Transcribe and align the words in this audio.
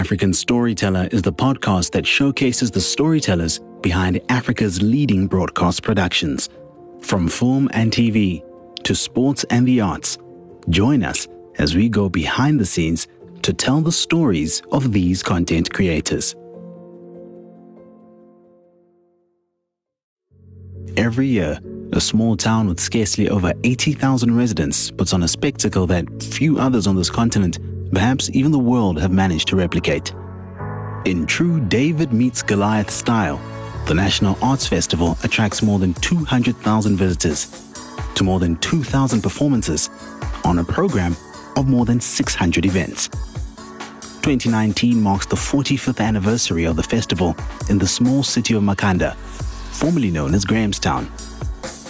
African 0.00 0.32
Storyteller 0.32 1.10
is 1.12 1.20
the 1.20 1.32
podcast 1.32 1.90
that 1.90 2.06
showcases 2.06 2.70
the 2.70 2.80
storytellers 2.80 3.60
behind 3.82 4.18
Africa's 4.30 4.80
leading 4.80 5.26
broadcast 5.26 5.82
productions. 5.82 6.48
From 7.02 7.28
film 7.28 7.68
and 7.74 7.92
TV 7.92 8.42
to 8.84 8.94
sports 8.94 9.44
and 9.50 9.68
the 9.68 9.82
arts, 9.82 10.16
join 10.70 11.04
us 11.04 11.28
as 11.58 11.76
we 11.76 11.90
go 11.90 12.08
behind 12.08 12.58
the 12.58 12.64
scenes 12.64 13.08
to 13.42 13.52
tell 13.52 13.82
the 13.82 13.92
stories 13.92 14.62
of 14.72 14.90
these 14.90 15.22
content 15.22 15.70
creators. 15.70 16.34
Every 20.96 21.26
year, 21.26 21.60
a 21.92 22.00
small 22.00 22.38
town 22.38 22.68
with 22.68 22.80
scarcely 22.80 23.28
over 23.28 23.52
80,000 23.64 24.34
residents 24.34 24.90
puts 24.90 25.12
on 25.12 25.24
a 25.24 25.28
spectacle 25.28 25.86
that 25.88 26.22
few 26.22 26.58
others 26.58 26.86
on 26.86 26.96
this 26.96 27.10
continent, 27.10 27.58
perhaps 27.92 28.30
even 28.32 28.52
the 28.52 28.58
world, 28.58 29.00
have 29.00 29.12
managed 29.12 29.48
to 29.48 29.56
replicate. 29.56 30.14
In 31.04 31.26
true 31.26 31.60
David 31.60 32.12
meets 32.12 32.42
Goliath 32.42 32.90
style, 32.90 33.40
the 33.86 33.94
National 33.94 34.38
Arts 34.42 34.66
Festival 34.66 35.16
attracts 35.24 35.62
more 35.62 35.78
than 35.78 35.94
200,000 35.94 36.96
visitors 36.96 37.66
to 38.14 38.24
more 38.24 38.38
than 38.38 38.56
2,000 38.56 39.22
performances 39.22 39.90
on 40.44 40.58
a 40.58 40.64
program 40.64 41.16
of 41.56 41.68
more 41.68 41.84
than 41.84 42.00
600 42.00 42.66
events. 42.66 43.08
2019 44.22 45.00
marks 45.00 45.26
the 45.26 45.36
45th 45.36 46.00
anniversary 46.00 46.64
of 46.64 46.76
the 46.76 46.82
festival 46.82 47.34
in 47.70 47.78
the 47.78 47.86
small 47.86 48.22
city 48.22 48.54
of 48.54 48.62
Makhanda, 48.62 49.16
formerly 49.16 50.10
known 50.10 50.34
as 50.34 50.44
Grahamstown. 50.44 51.10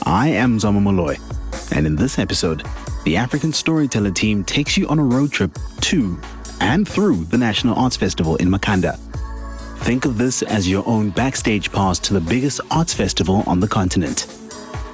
I 0.04 0.28
am 0.28 0.58
Zama 0.58 0.80
Molloy, 0.80 1.16
and 1.74 1.86
in 1.86 1.96
this 1.96 2.18
episode, 2.18 2.62
the 3.04 3.16
African 3.16 3.52
Storyteller 3.52 4.10
team 4.10 4.44
takes 4.44 4.76
you 4.76 4.86
on 4.88 4.98
a 4.98 5.04
road 5.04 5.32
trip 5.32 5.58
to 5.82 6.18
and 6.60 6.86
through 6.86 7.24
the 7.24 7.38
National 7.38 7.74
Arts 7.74 7.96
Festival 7.96 8.36
in 8.36 8.48
Makhanda. 8.48 8.98
Think 9.80 10.04
of 10.04 10.18
this 10.18 10.42
as 10.42 10.68
your 10.68 10.86
own 10.86 11.10
backstage 11.10 11.72
pass 11.72 11.98
to 12.00 12.12
the 12.12 12.20
biggest 12.20 12.60
arts 12.70 12.92
festival 12.92 13.42
on 13.46 13.60
the 13.60 13.68
continent. 13.68 14.26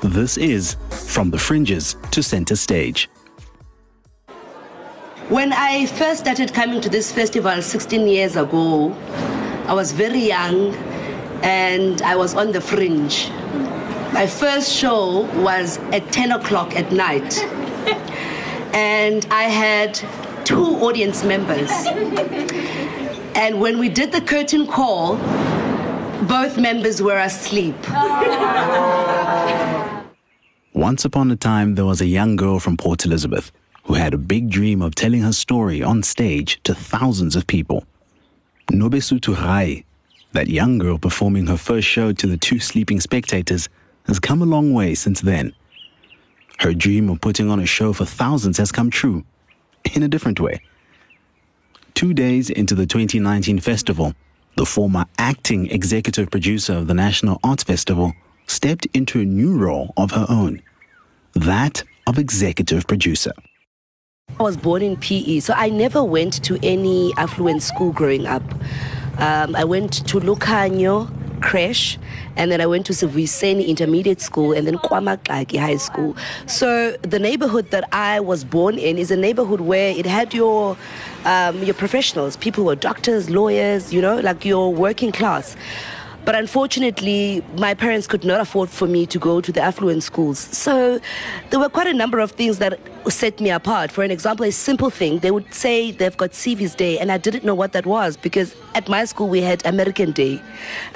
This 0.03 0.37
is 0.37 0.77
From 0.91 1.31
the 1.31 1.39
Fringes 1.39 1.97
to 2.13 2.23
Center 2.23 2.55
Stage. 2.55 3.09
When 5.29 5.53
I 5.53 5.87
first 5.87 6.21
started 6.21 6.55
coming 6.55 6.81
to 6.83 6.89
this 6.89 7.11
festival 7.11 7.61
16 7.61 8.07
years 8.07 8.37
ago, 8.37 8.93
I 9.67 9.73
was 9.75 9.91
very 9.91 10.21
young 10.21 10.73
and 11.43 12.01
I 12.03 12.15
was 12.15 12.37
on 12.37 12.53
the 12.53 12.61
fringe. 12.61 13.29
My 14.13 14.29
first 14.29 14.73
show 14.73 15.23
was 15.43 15.79
at 15.93 16.13
10 16.13 16.31
o'clock 16.31 16.77
at 16.77 16.93
night. 16.93 17.45
And 18.73 19.27
I 19.31 19.45
had 19.45 19.95
two 20.45 20.65
audience 20.87 21.25
members. 21.25 21.71
And 23.35 23.61
when 23.61 23.79
we 23.79 23.89
did 23.89 24.13
the 24.13 24.21
curtain 24.21 24.67
call, 24.67 25.17
both 26.27 26.59
members 26.59 27.01
were 27.01 27.19
asleep. 27.19 27.77
Once 30.75 31.05
upon 31.05 31.31
a 31.31 31.37
time, 31.37 31.75
there 31.75 31.85
was 31.85 32.01
a 32.01 32.07
young 32.07 32.37
girl 32.37 32.59
from 32.59 32.77
Port 32.77 33.05
Elizabeth 33.05 33.51
who 33.85 33.95
had 33.95 34.13
a 34.13 34.19
big 34.19 34.51
dream 34.51 34.83
of 34.83 34.95
telling 34.95 35.23
her 35.23 35.33
story 35.33 35.83
on 35.83 36.03
stage 36.03 36.61
to 36.65 36.75
thousands 36.75 37.37
of 37.37 37.47
people. 37.47 37.85
Nobesuthu 38.73 39.35
Rayi, 39.35 39.85
that 40.33 40.49
young 40.49 40.79
girl 40.79 40.99
performing 40.99 41.47
her 41.47 41.57
first 41.57 41.87
show 41.87 42.13
to 42.13 42.27
the 42.27 42.37
two 42.37 42.59
sleeping 42.59 43.01
spectators, 43.01 43.69
has 44.07 44.19
come 44.19 44.43
a 44.43 44.47
long 44.47 44.75
way 44.75 44.95
since 44.95 45.21
then. 45.21 45.55
Her 46.59 46.73
dream 46.73 47.09
of 47.09 47.21
putting 47.21 47.51
on 47.51 47.61
a 47.61 47.67
show 47.67 47.93
for 47.93 48.05
thousands 48.05 48.59
has 48.59 48.73
come 48.73 48.91
true, 48.91 49.25
in 49.95 50.03
a 50.03 50.09
different 50.09 50.41
way. 50.41 50.61
Two 51.95 52.13
days 52.15 52.51
into 52.51 52.75
the 52.75 52.87
2019 52.87 53.61
festival, 53.61 54.15
the 54.57 54.67
former 54.67 55.07
acting 55.19 55.71
executive 55.71 56.31
producer 56.31 56.75
of 56.75 56.87
the 56.87 56.95
National 56.95 57.39
Arts 57.45 57.63
Festival 57.63 58.13
stepped 58.47 58.87
into 58.95 59.21
a 59.21 59.25
new 59.25 59.57
role 59.57 59.93
of 59.97 60.11
her 60.13 60.27
own 60.29 60.63
that 61.37 61.83
of 62.07 62.19
executive 62.19 62.87
producer. 62.87 63.33
I 64.39 64.43
was 64.43 64.57
born 64.57 64.83
in 64.83 64.97
PE, 64.97 65.41
so 65.41 65.55
I 65.55 65.69
never 65.69 66.03
went 66.03 66.43
to 66.45 66.59
any 66.63 67.13
affluent 67.17 67.63
school 67.63 67.93
growing 67.93 68.27
up. 68.27 68.43
Um, 69.19 69.55
I 69.55 69.65
went 69.65 70.07
to 70.09 70.21
Lucanyo, 70.21 71.11
creche 71.41 71.99
and 72.37 72.51
then 72.51 72.61
I 72.61 72.67
went 72.67 72.87
to 72.87 72.93
Sivuiseni 72.93 73.67
Intermediate 73.67 74.21
School 74.21 74.53
and 74.53 74.67
then 74.67 74.77
Kwamakaki 74.77 75.59
High 75.59 75.77
School. 75.77 76.17
So 76.47 76.93
the 77.03 77.19
neighborhood 77.19 77.71
that 77.71 77.89
I 77.93 78.21
was 78.21 78.45
born 78.45 78.79
in 78.79 78.99
is 78.99 79.11
a 79.11 79.17
neighborhood 79.17 79.61
where 79.61 79.91
it 79.91 80.07
had 80.07 80.35
your 80.35 80.77
um, 81.25 81.63
your 81.63 81.75
professionals, 81.75 82.37
people 82.37 82.63
who 82.63 82.69
were 82.69 82.77
doctors, 82.77 83.29
lawyers, 83.29 83.93
you 83.93 84.01
know, 84.01 84.19
like 84.21 84.45
your 84.45 84.73
working 84.73 85.13
class. 85.13 85.57
But 86.27 86.35
unfortunately, 86.35 87.41
my 87.57 87.73
parents 87.73 88.09
could 88.09 88.25
not 88.25 88.41
afford 88.41 88.69
for 88.69 88.89
me 88.89 89.07
to 89.07 89.19
go 89.19 89.41
to 89.41 89.53
the 89.53 89.61
affluent 89.61 90.03
schools. 90.03 90.41
So 90.41 91.01
there 91.51 91.61
were 91.61 91.69
quite 91.69 91.87
a 91.87 91.95
number 91.95 92.19
of 92.19 92.33
things 92.33 92.59
that 92.59 92.81
set 93.09 93.41
me 93.41 93.51
apart. 93.51 93.93
For 93.93 94.03
an 94.03 94.11
example, 94.11 94.45
a 94.45 94.51
simple 94.51 94.91
thing, 94.91 95.21
they 95.21 95.31
would 95.31 95.55
say 95.55 95.93
they've 95.93 96.17
got 96.17 96.35
Civvies 96.35 96.75
Day, 96.75 96.99
and 96.99 97.13
I 97.13 97.19
didn't 97.19 97.45
know 97.45 97.55
what 97.55 97.73
that 97.75 97.87
was 97.87 98.17
because 98.17 98.57
at 98.75 98.89
my 98.89 99.05
school 99.05 99.29
we 99.29 99.41
had 99.41 99.65
American 99.65 100.11
Day. 100.11 100.43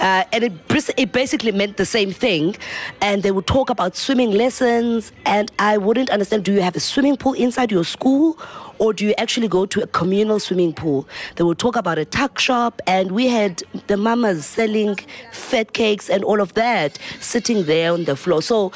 Uh, 0.01 0.25
and 0.33 0.43
it, 0.43 0.53
it 0.97 1.13
basically 1.13 1.53
meant 1.53 1.77
the 1.77 1.87
same 1.87 2.11
thing. 2.11 2.57
And 3.01 3.23
they 3.23 3.31
would 3.31 3.47
talk 3.47 3.71
about 3.71 3.95
swimming 3.95 4.33
lessons, 4.33 5.13
and 5.27 5.53
I 5.61 5.79
wouldn't 5.79 6.11
understand 6.11 6.45
do 6.45 6.53
you 6.53 6.61
have 6.61 6.75
a 6.75 6.81
swimming 6.81 7.17
pool 7.17 7.35
inside 7.35 7.71
your 7.71 7.85
school? 7.85 8.37
Or 8.81 8.95
do 8.95 9.05
you 9.05 9.15
actually 9.19 9.47
go 9.47 9.67
to 9.67 9.83
a 9.83 9.87
communal 9.87 10.41
swimming 10.41 10.73
pool? 10.73 11.07
They 11.37 11.45
would 11.45 11.59
talk 11.59 11.77
about 11.77 11.99
a 11.99 12.05
tuck 12.07 12.39
shop, 12.39 12.81
and 12.87 13.13
we 13.13 13.29
had 13.29 13.63
the 13.87 13.97
mamas 13.97 14.47
selling 14.47 14.97
fat 15.33 15.75
cakes 15.75 16.09
and 16.09 16.25
all 16.25 16.41
of 16.41 16.55
that 16.55 16.99
sitting 17.21 17.65
there 17.67 17.93
on 17.93 18.05
the 18.05 18.17
floor. 18.17 18.41
So 18.41 18.73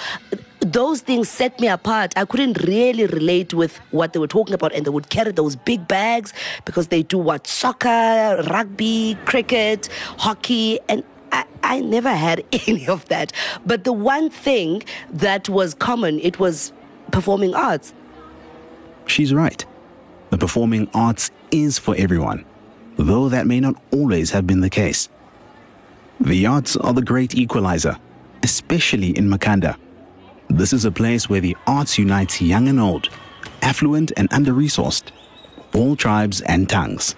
those 0.61 1.01
things 1.01 1.31
set 1.31 1.59
me 1.59 1.69
apart. 1.69 2.13
I 2.17 2.27
couldn't 2.27 2.63
really 2.65 3.07
relate 3.07 3.55
with 3.55 3.79
what 3.93 4.13
they 4.13 4.19
were 4.19 4.29
talking 4.29 4.55
about, 4.55 4.75
and 4.75 4.85
they 4.85 4.91
would 4.91 5.09
carry 5.09 5.33
those 5.33 5.57
big 5.57 5.89
bags 5.89 6.35
because 6.67 6.89
they 6.89 7.03
do 7.03 7.17
what 7.17 7.47
soccer, 7.47 8.45
rugby, 8.51 9.17
cricket, 9.25 9.89
hockey, 10.19 10.81
and 10.89 11.03
I, 11.33 11.47
I 11.63 11.81
never 11.81 12.13
had 12.13 12.45
any 12.69 12.87
of 12.87 13.07
that. 13.09 13.33
But 13.65 13.85
the 13.85 13.93
one 13.95 14.29
thing 14.29 14.83
that 15.11 15.49
was 15.49 15.73
common, 15.73 16.21
it 16.21 16.39
was 16.39 16.73
performing 17.11 17.55
arts. 17.55 17.95
She's 19.07 19.33
right. 19.33 19.65
The 20.35 20.39
performing 20.39 20.89
arts 20.93 21.31
is 21.53 21.79
for 21.79 21.95
everyone, 21.95 22.45
though 22.97 23.29
that 23.29 23.47
may 23.47 23.61
not 23.61 23.81
always 23.93 24.33
have 24.33 24.49
been 24.49 24.63
the 24.63 24.69
case. 24.69 25.09
The 26.21 26.45
arts 26.47 26.77
are 26.77 26.93
the 26.93 27.03
great 27.03 27.37
equalizer, 27.37 27.97
especially 28.43 29.17
in 29.17 29.31
Makhanda. 29.31 29.77
This 30.49 30.73
is 30.73 30.85
a 30.85 30.91
place 30.91 31.31
where 31.31 31.41
the 31.41 31.57
arts 31.69 31.99
unites 31.99 32.43
young 32.43 32.67
and 32.67 32.81
old, 32.81 33.11
affluent 33.63 34.11
and 34.17 34.27
under-resourced, 34.33 35.13
all 35.73 35.95
tribes 35.95 36.41
and 36.41 36.69
tongues. 36.69 37.15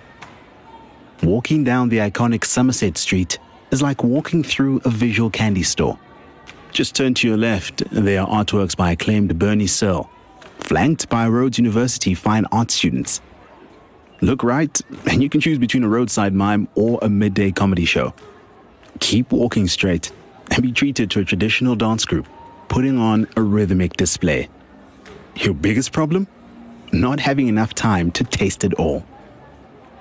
Walking 1.23 1.65
down 1.65 1.89
the 1.89 2.01
iconic 2.01 2.45
Somerset 2.45 2.99
Street 2.99 3.39
is 3.71 3.81
like 3.81 4.05
walking 4.05 4.43
through 4.43 4.83
a 4.85 4.91
visual 4.91 5.31
candy 5.31 5.63
store. 5.63 5.99
Just 6.71 6.95
turn 6.95 7.15
to 7.15 7.29
your 7.29 7.39
left, 7.39 7.83
there 7.91 8.21
are 8.21 8.45
artworks 8.45 8.77
by 8.77 8.91
acclaimed 8.91 9.39
Berni 9.39 9.69
Searle, 9.69 10.11
flanked 10.59 11.09
by 11.09 11.29
Rhodes 11.29 11.59
University 11.59 12.15
fine 12.15 12.47
art 12.53 12.71
students. 12.71 13.21
Look 14.21 14.43
right, 14.43 14.81
and 15.11 15.23
you 15.23 15.29
can 15.29 15.41
choose 15.41 15.59
between 15.59 15.85
a 15.85 15.89
roadside 15.89 16.35
mime 16.35 16.69
or 16.75 16.99
a 17.03 17.09
midday 17.09 17.53
comedy 17.53 17.85
show. 17.85 18.15
Keep 19.01 19.33
walking 19.33 19.69
straight 19.69 20.11
and 20.51 20.63
be 20.63 20.73
treated 20.73 21.11
to 21.11 21.21
a 21.21 21.25
traditional 21.25 21.77
dance 21.77 22.05
group 22.05 22.27
putting 22.69 22.99
on 22.99 23.27
a 23.37 23.43
rhythmic 23.43 23.97
display. 23.97 24.49
Your 25.37 25.55
biggest 25.55 25.93
problem? 25.93 26.27
Not 26.93 27.21
having 27.21 27.49
enough 27.49 27.75
time 27.75 28.11
to 28.13 28.25
taste 28.25 28.65
it 28.65 28.75
all. 28.75 29.05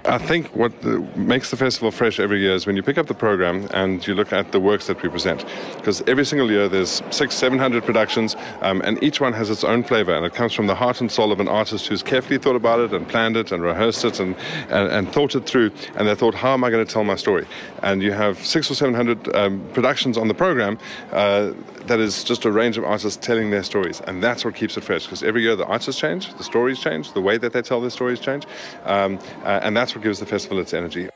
I 0.08 0.20
think 0.20 0.56
what 0.56 0.82
the, 0.82 1.00
makes 1.16 1.50
the 1.50 1.58
festival 1.58 1.90
fresh 1.90 2.20
every 2.20 2.40
year 2.40 2.54
is 2.54 2.68
when 2.68 2.76
you 2.76 2.84
pick 2.84 3.00
up 3.00 3.08
the 3.08 3.16
program 3.16 3.68
and 3.74 4.06
you 4.06 4.14
look 4.14 4.32
at 4.32 4.52
the 4.52 4.60
works 4.60 4.86
that 4.86 5.02
we 5.02 5.10
present. 5.10 5.44
Because 5.78 6.04
every 6.06 6.26
single 6.26 6.52
year 6.52 6.70
there's 6.70 7.02
six, 7.10 7.34
seven 7.34 7.58
hundred 7.58 7.84
productions, 7.86 8.36
um, 8.62 8.82
and 8.84 9.02
each 9.04 9.20
one 9.20 9.34
has 9.34 9.50
its 9.50 9.64
own 9.64 9.84
flavor, 9.84 10.14
and 10.14 10.24
it 10.24 10.34
comes 10.34 10.54
from 10.54 10.68
the 10.68 10.76
heart 10.76 11.02
and 11.02 11.12
soul 11.12 11.32
of 11.32 11.40
an 11.40 11.48
artist 11.48 11.88
who's 11.88 12.04
carefully 12.04 12.38
thought 12.38 12.56
about 12.56 12.80
it 12.80 12.94
and 12.94 13.08
planned 13.08 13.36
it 13.36 13.52
and 13.52 13.64
rehearsed 13.64 14.06
it 14.06 14.20
and, 14.20 14.36
and, 14.70 14.92
and 14.92 15.12
thought 15.12 15.34
it 15.34 15.48
through. 15.48 15.72
And 15.96 16.08
they 16.08 16.14
thought, 16.14 16.36
how 16.36 16.54
am 16.54 16.64
I 16.64 16.70
going 16.70 16.86
to 16.86 16.92
tell 16.92 17.04
my 17.04 17.16
story? 17.16 17.48
And 17.82 18.04
you 18.04 18.12
have 18.12 18.38
six 18.46 18.70
or 18.70 18.76
seven 18.76 18.94
hundred 18.94 19.34
um, 19.36 19.68
productions 19.74 20.18
on 20.18 20.28
the 20.28 20.36
program. 20.36 20.78
Uh, 21.12 21.54
that 21.88 22.00
is 22.00 22.24
just 22.24 22.46
a 22.46 22.52
range 22.52 22.80
of 22.80 22.84
artists 22.84 23.24
telling 23.24 23.52
their 23.52 23.62
stories, 23.62 24.02
and 24.02 24.22
that's 24.22 24.44
what 24.44 24.56
keeps 24.56 24.76
it 24.76 24.84
fresh. 24.84 25.06
Because 25.06 25.22
every 25.22 25.44
year 25.44 25.56
the 25.56 25.66
artists 25.66 26.02
change, 26.02 26.34
the 26.36 26.44
stories 26.44 26.80
change, 26.80 27.14
the 27.14 27.22
way 27.22 27.38
that 27.38 27.54
they 27.54 27.62
tell 27.62 27.80
their 27.80 27.92
stories 27.92 28.20
change, 28.20 28.46
um, 28.86 29.20
uh, 29.44 29.60
and 29.62 29.78
that's 29.78 29.95
what 29.96 30.04
gives 30.04 30.20
the 30.20 30.26
festival 30.26 30.60
its 30.60 30.74
energy. 30.74 31.10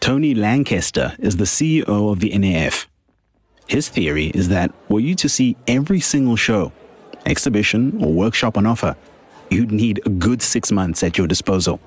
Tony 0.00 0.34
Lankester 0.34 1.16
is 1.18 1.36
the 1.36 1.44
CEO 1.44 2.12
of 2.12 2.20
the 2.20 2.30
NAF. 2.32 2.86
His 3.66 3.88
theory 3.88 4.26
is 4.26 4.48
that 4.48 4.72
were 4.88 5.00
you 5.00 5.14
to 5.14 5.28
see 5.28 5.56
every 5.66 6.00
single 6.00 6.36
show, 6.36 6.72
exhibition, 7.24 8.02
or 8.04 8.12
workshop 8.12 8.58
on 8.58 8.66
offer, 8.66 8.96
you'd 9.50 9.72
need 9.72 10.00
a 10.04 10.10
good 10.10 10.42
six 10.42 10.70
months 10.70 11.02
at 11.02 11.16
your 11.16 11.26
disposal. 11.26 11.80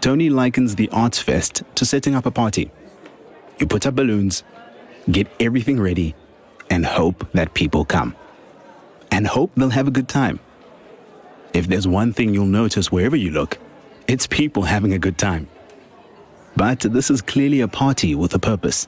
Tony 0.00 0.28
likens 0.28 0.74
the 0.74 0.88
Arts 0.90 1.20
Fest 1.20 1.62
to 1.76 1.84
setting 1.84 2.14
up 2.14 2.26
a 2.26 2.30
party. 2.30 2.70
You 3.58 3.66
put 3.66 3.86
up 3.86 3.94
balloons, 3.94 4.42
get 5.10 5.28
everything 5.38 5.80
ready, 5.80 6.14
and 6.70 6.84
hope 6.84 7.26
that 7.32 7.54
people 7.54 7.84
come. 7.84 8.16
And 9.12 9.26
hope 9.26 9.52
they'll 9.54 9.70
have 9.70 9.86
a 9.86 9.92
good 9.92 10.08
time. 10.08 10.40
If 11.52 11.68
there's 11.68 11.86
one 11.86 12.12
thing 12.12 12.34
you'll 12.34 12.46
notice 12.46 12.90
wherever 12.90 13.14
you 13.14 13.30
look, 13.30 13.58
it's 14.06 14.26
people 14.26 14.62
having 14.62 14.92
a 14.92 14.98
good 14.98 15.18
time. 15.18 15.48
But 16.56 16.80
this 16.80 17.10
is 17.10 17.22
clearly 17.22 17.60
a 17.60 17.68
party 17.68 18.14
with 18.14 18.34
a 18.34 18.38
purpose, 18.38 18.86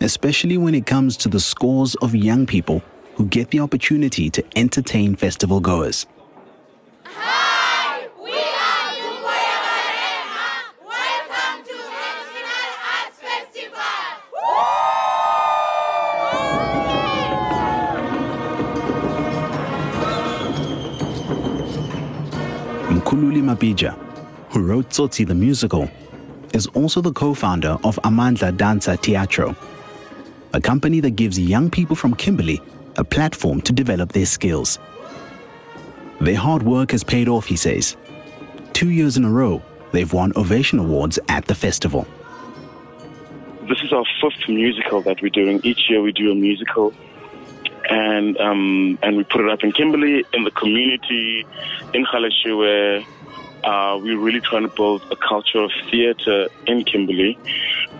especially 0.00 0.58
when 0.58 0.74
it 0.74 0.86
comes 0.86 1.16
to 1.18 1.28
the 1.28 1.40
scores 1.40 1.94
of 1.96 2.14
young 2.14 2.46
people 2.46 2.82
who 3.14 3.26
get 3.26 3.50
the 3.50 3.60
opportunity 3.60 4.30
to 4.30 4.44
entertain 4.56 5.16
festival 5.16 5.60
goers. 5.60 6.06
Hi, 7.04 8.08
we 8.22 8.30
are 8.30 8.92
Welcome 10.86 11.64
to 11.64 11.74
National 11.74 12.70
Arts 12.92 13.18
Festival. 13.20 14.22
Mkululi 22.90 23.42
Mapija, 23.42 23.94
who 24.52 24.62
wrote 24.62 24.90
Tsotsi 24.90 25.26
the 25.26 25.34
musical, 25.34 25.90
is 26.52 26.66
also 26.68 27.00
the 27.00 27.12
co-founder 27.12 27.78
of 27.84 27.98
Amandla 28.04 28.54
Danza 28.54 28.98
Teatro, 28.98 29.56
a 30.52 30.60
company 30.60 31.00
that 31.00 31.12
gives 31.12 31.38
young 31.38 31.70
people 31.70 31.96
from 31.96 32.14
Kimberley 32.14 32.60
a 32.96 33.04
platform 33.04 33.62
to 33.62 33.72
develop 33.72 34.12
their 34.12 34.26
skills. 34.26 34.78
Their 36.20 36.36
hard 36.36 36.62
work 36.62 36.90
has 36.90 37.02
paid 37.02 37.28
off, 37.28 37.46
he 37.46 37.56
says. 37.56 37.96
Two 38.74 38.90
years 38.90 39.16
in 39.16 39.24
a 39.24 39.30
row, 39.30 39.62
they've 39.92 40.12
won 40.12 40.32
Ovation 40.36 40.78
Awards 40.78 41.18
at 41.30 41.46
the 41.46 41.54
festival. 41.54 42.06
This 43.68 43.82
is 43.82 43.92
our 43.92 44.04
fifth 44.20 44.48
musical 44.48 45.00
that 45.02 45.22
we're 45.22 45.30
doing. 45.30 45.60
Each 45.64 45.88
year 45.88 46.02
we 46.02 46.12
do 46.12 46.30
a 46.30 46.34
musical, 46.34 46.92
and 47.88 48.36
um, 48.38 48.98
and 49.02 49.16
we 49.16 49.24
put 49.24 49.40
it 49.40 49.50
up 49.50 49.64
in 49.64 49.72
Kimberley, 49.72 50.24
in 50.34 50.44
the 50.44 50.50
community, 50.50 51.46
in 51.94 52.04
Galeshewe. 52.04 53.06
Uh, 53.64 53.98
we're 54.02 54.18
really 54.18 54.40
trying 54.40 54.62
to 54.62 54.74
build 54.74 55.02
a 55.10 55.16
culture 55.16 55.62
of 55.62 55.70
theatre 55.90 56.48
in 56.66 56.84
Kimberley, 56.84 57.38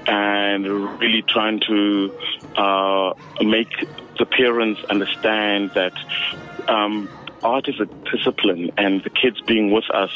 and 0.07 0.67
really 1.01 1.23
trying 1.23 1.61
to 1.61 2.13
uh, 2.57 3.15
make 3.41 3.73
the 4.19 4.27
parents 4.27 4.83
understand 4.91 5.71
that 5.75 5.95
um, 6.69 7.09
art 7.43 7.69
is 7.69 7.81
a 7.81 7.87
discipline, 8.11 8.71
and 8.77 9.03
the 9.05 9.11
kids 9.11 9.41
being 9.43 9.71
with 9.71 9.89
us 9.91 10.11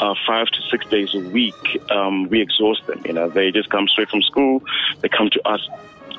uh, 0.00 0.14
five 0.26 0.48
to 0.48 0.60
six 0.70 0.86
days 0.86 1.14
a 1.14 1.20
week, 1.20 1.80
um, 1.90 2.28
we 2.28 2.40
exhaust 2.40 2.86
them. 2.86 3.02
You 3.04 3.12
know, 3.12 3.28
they 3.28 3.50
just 3.50 3.70
come 3.70 3.88
straight 3.88 4.10
from 4.10 4.22
school, 4.22 4.62
they 5.00 5.08
come 5.08 5.30
to 5.30 5.48
us 5.48 5.66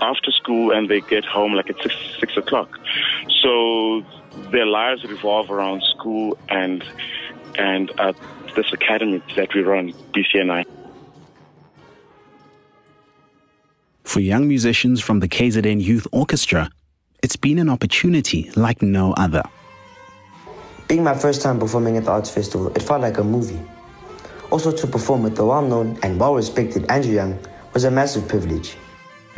after 0.01 0.31
school, 0.31 0.71
and 0.71 0.89
they 0.89 1.01
get 1.01 1.25
home 1.25 1.53
like 1.53 1.69
at 1.69 1.81
six 1.81 1.95
six 2.19 2.37
o'clock. 2.37 2.79
So 3.41 4.03
their 4.51 4.65
lives 4.65 5.03
revolve 5.03 5.51
around 5.51 5.83
school 5.83 6.37
and 6.49 6.83
and 7.57 7.91
uh, 7.99 8.13
this 8.55 8.71
academy 8.73 9.21
that 9.35 9.53
we 9.53 9.61
run, 9.61 9.93
BCNI. 10.13 10.65
For 14.03 14.19
young 14.19 14.47
musicians 14.47 15.01
from 15.01 15.19
the 15.19 15.27
KZN 15.27 15.81
Youth 15.81 16.07
Orchestra, 16.11 16.69
it's 17.21 17.35
been 17.35 17.59
an 17.59 17.69
opportunity 17.69 18.49
like 18.55 18.81
no 18.81 19.13
other. 19.13 19.43
Being 20.87 21.03
my 21.03 21.15
first 21.15 21.41
time 21.41 21.59
performing 21.59 21.97
at 21.97 22.05
the 22.05 22.11
Arts 22.11 22.29
Festival, 22.29 22.67
it 22.75 22.81
felt 22.81 23.01
like 23.01 23.17
a 23.17 23.23
movie. 23.23 23.59
Also, 24.51 24.71
to 24.71 24.87
perform 24.87 25.23
with 25.23 25.35
the 25.35 25.43
well 25.43 25.63
known 25.63 25.99
and 26.03 26.19
well 26.19 26.35
respected 26.35 26.89
Andrew 26.89 27.13
Young 27.13 27.37
was 27.73 27.83
a 27.83 27.91
massive 27.91 28.27
privilege. 28.27 28.77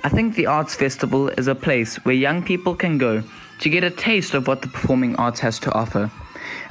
I 0.04 0.10
think 0.10 0.36
the 0.36 0.46
Arts 0.46 0.76
Festival 0.76 1.30
is 1.30 1.48
a 1.48 1.56
place 1.56 1.96
where 2.06 2.14
young 2.14 2.44
people 2.44 2.76
can 2.76 2.98
go 2.98 3.24
to 3.62 3.70
get 3.70 3.84
a 3.84 3.90
taste 3.90 4.34
of 4.34 4.48
what 4.48 4.62
the 4.62 4.68
performing 4.68 5.16
arts 5.16 5.40
has 5.40 5.58
to 5.60 5.74
offer. 5.74 6.12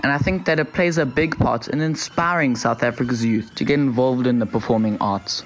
And 0.01 0.13
I 0.13 0.19
think 0.19 0.45
that 0.47 0.59
it 0.59 0.73
plays 0.73 0.99
a 0.99 1.07
big 1.07 1.39
part 1.39 1.69
in 1.69 1.81
inspiring 1.81 2.57
South 2.57 2.83
Africa's 2.83 3.25
youth 3.25 3.55
to 3.55 3.65
get 3.65 3.79
involved 3.79 4.27
in 4.27 4.39
the 4.39 4.47
performing 4.47 4.99
arts. 5.01 5.43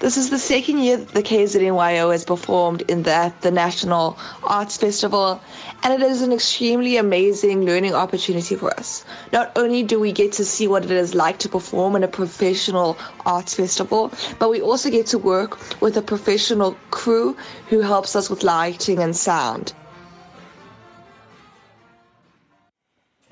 This 0.00 0.16
is 0.16 0.30
the 0.30 0.38
second 0.38 0.78
year 0.78 0.96
that 0.96 1.08
the 1.08 1.22
KZNYO 1.22 2.12
has 2.12 2.24
performed 2.24 2.82
in 2.82 3.02
the, 3.02 3.32
the 3.40 3.50
National 3.50 4.16
Arts 4.44 4.76
Festival, 4.76 5.40
and 5.82 5.92
it 5.92 6.00
is 6.00 6.22
an 6.22 6.32
extremely 6.32 6.96
amazing 6.96 7.64
learning 7.64 7.94
opportunity 7.94 8.54
for 8.54 8.70
us. 8.78 9.04
Not 9.32 9.50
only 9.56 9.82
do 9.82 9.98
we 9.98 10.12
get 10.12 10.32
to 10.32 10.44
see 10.44 10.68
what 10.68 10.84
it 10.84 10.90
is 10.90 11.14
like 11.14 11.38
to 11.40 11.48
perform 11.48 11.96
in 11.96 12.04
a 12.04 12.08
professional 12.08 12.96
arts 13.26 13.54
festival, 13.54 14.12
but 14.38 14.50
we 14.50 14.60
also 14.60 14.88
get 14.88 15.06
to 15.08 15.18
work 15.18 15.80
with 15.80 15.96
a 15.96 16.02
professional 16.02 16.76
crew 16.90 17.36
who 17.68 17.80
helps 17.80 18.14
us 18.14 18.30
with 18.30 18.42
lighting 18.42 19.00
and 19.00 19.16
sound. 19.16 19.72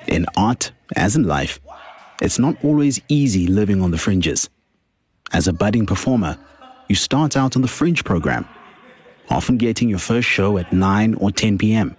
In 0.07 0.27
art, 0.37 0.73
as 0.95 1.17
in 1.17 1.25
life, 1.25 1.61
it's 2.23 2.39
not 2.39 2.57
always 2.65 3.01
easy 3.09 3.47
living 3.47 3.83
on 3.83 3.91
the 3.91 3.99
fringes. 3.99 4.49
As 5.33 5.49
a 5.49 5.53
budding 5.53 5.87
performer, 5.87 6.39
you 6.89 6.95
start 6.95 7.37
out 7.37 7.57
on 7.57 7.63
the 7.63 7.69
fringe 7.69 8.05
program, 8.05 8.47
often 9.29 9.57
getting 9.57 9.89
your 9.89 9.99
first 9.99 10.29
show 10.29 10.59
at 10.59 10.73
9 10.73 11.15
or 11.15 11.33
10 11.33 11.59
p.m., 11.59 11.97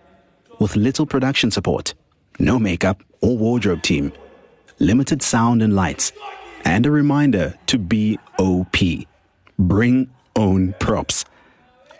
with 0.60 0.76
little 0.76 1.06
production 1.06 1.52
support, 1.52 1.94
no 2.40 2.58
makeup 2.58 3.04
or 3.22 3.38
wardrobe 3.38 3.82
team, 3.82 4.14
limited 4.80 5.22
sound 5.22 5.62
and 5.62 5.76
lights, 5.76 6.14
and 6.64 6.86
a 6.86 6.92
reminder 6.92 7.54
to 7.68 7.78
be 7.78 8.18
OP. 8.40 8.78
Bring 9.60 10.10
own 10.36 10.74
props. 10.80 11.26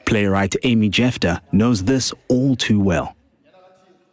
Playwright 0.06 0.56
Amy 0.64 0.90
Jephta 0.90 1.42
knows 1.52 1.84
this 1.84 2.14
all 2.30 2.56
too 2.56 2.80
well. 2.80 3.17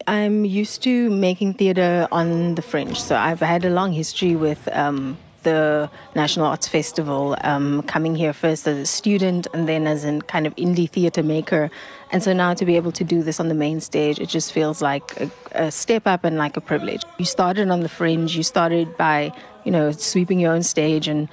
I'm 0.07 0.45
used 0.45 0.83
to 0.83 1.11
making 1.11 1.55
theatre 1.55 2.07
on 2.13 2.55
the 2.55 2.63
fringe, 2.63 3.01
so 3.01 3.17
I've 3.17 3.41
had 3.41 3.65
a 3.65 3.71
long 3.71 3.93
history 3.93 4.37
with 4.37 4.69
um, 4.73 5.17
the 5.45 5.91
National 6.15 6.47
Arts 6.47 6.69
Festival, 6.69 7.37
um, 7.43 7.83
coming 7.83 8.15
here 8.15 8.33
first 8.33 8.67
as 8.67 8.77
a 8.77 8.87
student 8.87 9.47
and 9.55 9.69
then 9.69 9.87
as 9.87 10.05
a 10.05 10.21
kind 10.21 10.47
of 10.47 10.55
indie 10.57 10.91
theatre 10.91 11.23
maker. 11.23 11.71
And 12.13 12.23
so 12.23 12.33
now 12.33 12.55
to 12.55 12.65
be 12.65 12.77
able 12.77 12.93
to 12.93 13.05
do 13.05 13.23
this 13.23 13.41
on 13.41 13.49
the 13.49 13.55
main 13.55 13.81
stage, 13.81 14.19
it 14.19 14.29
just 14.29 14.53
feels 14.53 14.83
like 14.83 15.21
a, 15.21 15.31
a 15.53 15.71
step 15.71 16.07
up 16.07 16.25
and 16.25 16.37
like 16.37 16.57
a 16.57 16.61
privilege. 16.61 17.03
You 17.19 17.25
started 17.25 17.71
on 17.71 17.81
the 17.81 17.89
fringe, 17.89 18.37
you 18.37 18.43
started 18.43 18.97
by, 18.97 19.33
you 19.65 19.71
know, 19.71 19.91
sweeping 19.93 20.41
your 20.41 20.53
own 20.53 20.63
stage 20.63 21.09
and 21.09 21.29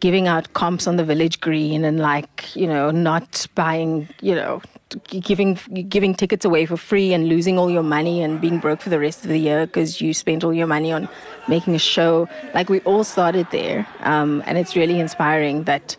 giving 0.00 0.28
out 0.28 0.52
comps 0.52 0.86
on 0.86 0.96
the 0.96 1.04
village 1.04 1.40
green 1.40 1.84
and 1.84 2.00
like 2.00 2.54
you 2.54 2.66
know 2.66 2.90
not 2.90 3.46
buying 3.54 4.08
you 4.20 4.34
know 4.34 4.60
giving 5.08 5.54
giving 5.88 6.14
tickets 6.14 6.44
away 6.44 6.66
for 6.66 6.76
free 6.76 7.12
and 7.12 7.28
losing 7.28 7.58
all 7.58 7.70
your 7.70 7.82
money 7.82 8.22
and 8.22 8.40
being 8.40 8.58
broke 8.58 8.80
for 8.80 8.90
the 8.90 8.98
rest 8.98 9.22
of 9.24 9.28
the 9.28 9.38
year 9.38 9.66
because 9.66 10.00
you 10.00 10.12
spent 10.14 10.44
all 10.44 10.52
your 10.52 10.66
money 10.66 10.92
on 10.92 11.08
making 11.48 11.74
a 11.74 11.78
show. 11.78 12.28
Like 12.54 12.68
we 12.68 12.80
all 12.80 13.04
started 13.04 13.46
there 13.50 13.86
um, 14.00 14.42
and 14.46 14.58
it's 14.58 14.76
really 14.76 14.98
inspiring 15.00 15.64
that 15.64 15.96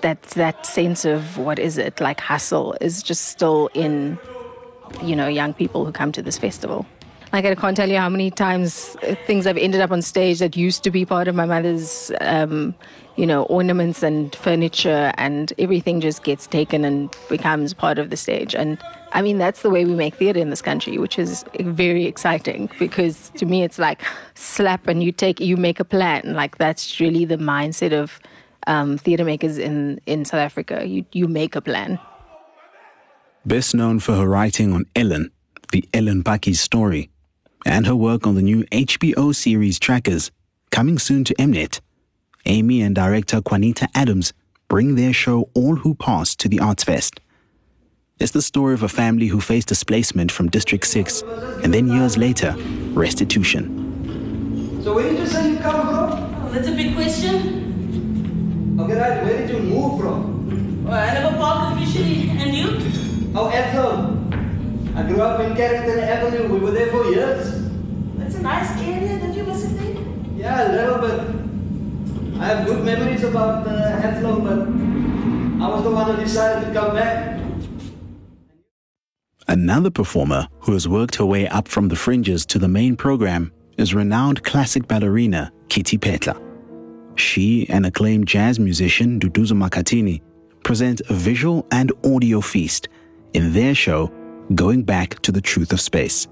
that 0.00 0.22
that 0.22 0.66
sense 0.66 1.04
of 1.04 1.38
what 1.38 1.58
is 1.58 1.78
it? 1.78 2.00
Like 2.00 2.20
hustle 2.20 2.76
is 2.80 3.02
just 3.02 3.26
still 3.26 3.68
in 3.74 4.18
you 5.02 5.16
know 5.16 5.28
young 5.28 5.52
people 5.54 5.84
who 5.84 5.92
come 5.92 6.12
to 6.12 6.22
this 6.22 6.38
festival. 6.38 6.86
Like 7.32 7.44
I 7.44 7.54
can't 7.54 7.76
tell 7.76 7.88
you 7.88 7.98
how 7.98 8.08
many 8.08 8.30
times 8.30 8.96
uh, 9.02 9.14
things 9.26 9.46
I've 9.46 9.58
ended 9.58 9.80
up 9.80 9.90
on 9.90 10.00
stage 10.00 10.38
that 10.38 10.56
used 10.56 10.84
to 10.84 10.90
be 10.90 11.04
part 11.04 11.28
of 11.28 11.34
my 11.34 11.44
mother's, 11.44 12.12
um, 12.20 12.74
you 13.16 13.26
know, 13.26 13.44
ornaments 13.44 14.02
and 14.02 14.34
furniture, 14.36 15.12
and 15.16 15.52
everything 15.58 16.00
just 16.00 16.22
gets 16.22 16.46
taken 16.46 16.84
and 16.84 17.14
becomes 17.28 17.74
part 17.74 17.98
of 17.98 18.10
the 18.10 18.16
stage. 18.16 18.54
And 18.54 18.78
I 19.12 19.22
mean, 19.22 19.38
that's 19.38 19.62
the 19.62 19.70
way 19.70 19.84
we 19.84 19.94
make 19.94 20.14
theatre 20.16 20.40
in 20.40 20.50
this 20.50 20.62
country, 20.62 20.98
which 20.98 21.18
is 21.18 21.44
very 21.60 22.04
exciting 22.04 22.68
because 22.78 23.30
to 23.36 23.46
me, 23.46 23.62
it's 23.62 23.78
like 23.78 24.02
slap 24.34 24.86
and 24.86 25.02
you 25.02 25.12
take, 25.12 25.40
you 25.40 25.56
make 25.56 25.80
a 25.80 25.84
plan. 25.84 26.34
Like 26.34 26.58
that's 26.58 27.00
really 27.00 27.24
the 27.24 27.38
mindset 27.38 27.92
of 27.92 28.20
um, 28.66 28.98
theatre 28.98 29.24
makers 29.24 29.58
in 29.58 30.00
in 30.06 30.24
South 30.24 30.40
Africa. 30.40 30.86
You 30.86 31.04
you 31.12 31.28
make 31.28 31.56
a 31.56 31.60
plan. 31.60 31.98
Best 33.44 33.74
known 33.74 34.00
for 34.00 34.14
her 34.14 34.26
writing 34.26 34.72
on 34.72 34.86
Ellen, 34.96 35.30
the 35.72 35.88
Ellen 35.94 36.24
Pakkies 36.24 36.56
story 36.56 37.10
and 37.66 37.84
her 37.84 37.96
work 37.96 38.26
on 38.26 38.36
the 38.36 38.42
new 38.42 38.62
HBO 38.66 39.34
series 39.34 39.78
Trackers, 39.80 40.30
coming 40.70 40.98
soon 40.98 41.24
to 41.24 41.34
Mnet. 41.34 41.80
Amy 42.46 42.80
and 42.80 42.94
director 42.94 43.40
Juanita 43.40 43.88
Adams 43.94 44.32
bring 44.68 44.94
their 44.94 45.12
show 45.12 45.50
All 45.54 45.76
Who 45.76 45.94
Pass 45.94 46.34
to 46.36 46.48
the 46.48 46.60
Arts 46.60 46.84
Fest. 46.84 47.20
It's 48.18 48.32
the 48.32 48.40
story 48.40 48.72
of 48.74 48.82
a 48.82 48.88
family 48.88 49.26
who 49.26 49.40
faced 49.40 49.68
displacement 49.68 50.32
from 50.32 50.48
District 50.48 50.86
6 50.86 51.22
and 51.62 51.74
then 51.74 51.88
years 51.88 52.16
later, 52.16 52.54
restitution. 52.94 54.80
So 54.82 54.94
where 54.94 55.10
did 55.10 55.18
you 55.18 55.26
say 55.26 55.50
you 55.50 55.58
come 55.58 55.86
from? 55.86 56.44
Oh, 56.44 56.50
that's 56.50 56.68
a 56.68 56.72
big 56.72 56.94
question. 56.94 58.78
Okay, 58.80 58.94
right. 58.94 59.22
Where 59.22 59.38
did 59.38 59.50
you 59.50 59.58
move 59.62 60.00
from? 60.00 60.84
Well, 60.84 60.94
I 60.94 61.12
never 61.14 61.36
parked 61.36 61.82
officially. 61.82 62.30
And 62.30 62.54
you? 62.54 63.32
Oh, 63.34 63.48
Ethel. 63.48 64.16
I 64.96 65.02
grew 65.02 65.20
up 65.20 65.40
in 65.40 65.54
Carrington 65.56 65.98
Avenue. 65.98 66.48
We 66.52 66.58
were 66.60 66.70
there 66.70 66.90
for 66.90 67.04
years. 67.10 67.68
That's 68.16 68.36
a 68.36 68.42
nice 68.42 68.70
area 68.80 69.18
that 69.18 69.36
you 69.36 69.44
visited. 69.44 69.98
Yeah, 70.36 70.70
a 70.70 70.72
little 70.72 70.98
bit. 70.98 71.45
I 72.38 72.44
have 72.48 72.66
good 72.66 72.84
memories 72.84 73.24
about 73.24 73.66
uh, 73.66 73.70
the 73.70 74.06
Athlone, 74.06 74.44
but 74.44 75.64
I 75.64 75.68
was 75.70 75.82
the 75.84 75.90
one 75.90 76.14
who 76.14 76.22
decided 76.22 76.68
to 76.68 76.72
come 76.78 76.94
back. 76.94 77.40
Another 79.48 79.90
performer 79.90 80.46
who 80.60 80.72
has 80.72 80.86
worked 80.86 81.16
her 81.16 81.24
way 81.24 81.48
up 81.48 81.66
from 81.66 81.88
the 81.88 81.96
fringes 81.96 82.44
to 82.46 82.58
the 82.58 82.68
main 82.68 82.94
program 82.94 83.52
is 83.78 83.94
renowned 83.94 84.42
classic 84.42 84.86
ballerina 84.86 85.50
Kitty 85.70 85.96
Phetla. 85.96 86.38
She 87.14 87.66
and 87.70 87.86
acclaimed 87.86 88.28
jazz 88.28 88.58
musician 88.58 89.18
Duduzu 89.18 89.52
Makhathini 89.52 90.20
present 90.62 91.00
a 91.08 91.14
visual 91.14 91.66
and 91.70 91.90
audio 92.04 92.42
feast 92.42 92.88
in 93.32 93.54
their 93.54 93.74
show 93.74 94.12
Going 94.54 94.82
Back 94.82 95.20
to 95.22 95.32
the 95.32 95.40
Truth 95.40 95.72
of 95.72 95.80
Space. 95.80 96.28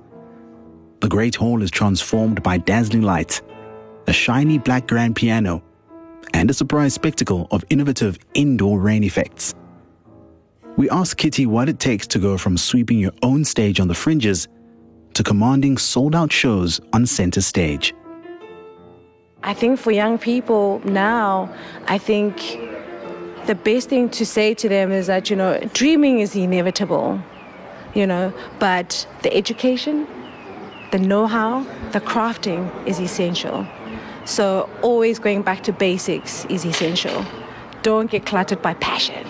The 1.00 1.08
Great 1.08 1.34
Hall 1.34 1.62
is 1.62 1.70
transformed 1.70 2.42
by 2.42 2.58
dazzling 2.58 3.02
lights, 3.02 3.40
a 4.06 4.12
shiny 4.12 4.58
black 4.58 4.86
grand 4.86 5.16
piano, 5.16 5.62
and 6.32 6.50
a 6.50 6.54
surprise 6.54 6.94
spectacle 6.94 7.48
of 7.50 7.64
innovative 7.70 8.18
indoor 8.34 8.78
rain 8.78 9.04
effects. 9.04 9.54
We 10.76 10.90
ask 10.90 11.16
Kitty 11.16 11.46
what 11.46 11.68
it 11.68 11.78
takes 11.78 12.06
to 12.08 12.18
go 12.18 12.36
from 12.38 12.56
sweeping 12.56 12.98
your 12.98 13.12
own 13.22 13.44
stage 13.44 13.78
on 13.78 13.88
the 13.88 13.94
fringes 13.94 14.48
to 15.14 15.22
commanding 15.22 15.78
sold 15.78 16.14
out 16.14 16.32
shows 16.32 16.80
on 16.92 17.06
center 17.06 17.40
stage. 17.40 17.94
I 19.42 19.54
think 19.54 19.78
for 19.78 19.92
young 19.92 20.18
people 20.18 20.80
now, 20.84 21.54
I 21.86 21.98
think 21.98 22.58
the 23.46 23.54
best 23.54 23.90
thing 23.90 24.08
to 24.10 24.24
say 24.24 24.54
to 24.54 24.68
them 24.68 24.90
is 24.90 25.06
that, 25.06 25.30
you 25.30 25.36
know, 25.36 25.60
dreaming 25.74 26.20
is 26.20 26.34
inevitable, 26.34 27.20
you 27.94 28.06
know, 28.06 28.32
but 28.58 29.06
the 29.22 29.32
education, 29.36 30.06
the 30.92 30.98
know 30.98 31.26
how, 31.26 31.64
the 31.92 32.00
crafting 32.00 32.70
is 32.86 32.98
essential. 32.98 33.66
So 34.24 34.68
always 34.82 35.18
going 35.18 35.42
back 35.42 35.62
to 35.64 35.72
basics 35.72 36.44
is 36.46 36.64
essential. 36.64 37.24
Don't 37.82 38.10
get 38.10 38.24
cluttered 38.26 38.62
by 38.62 38.74
passion. 38.74 39.26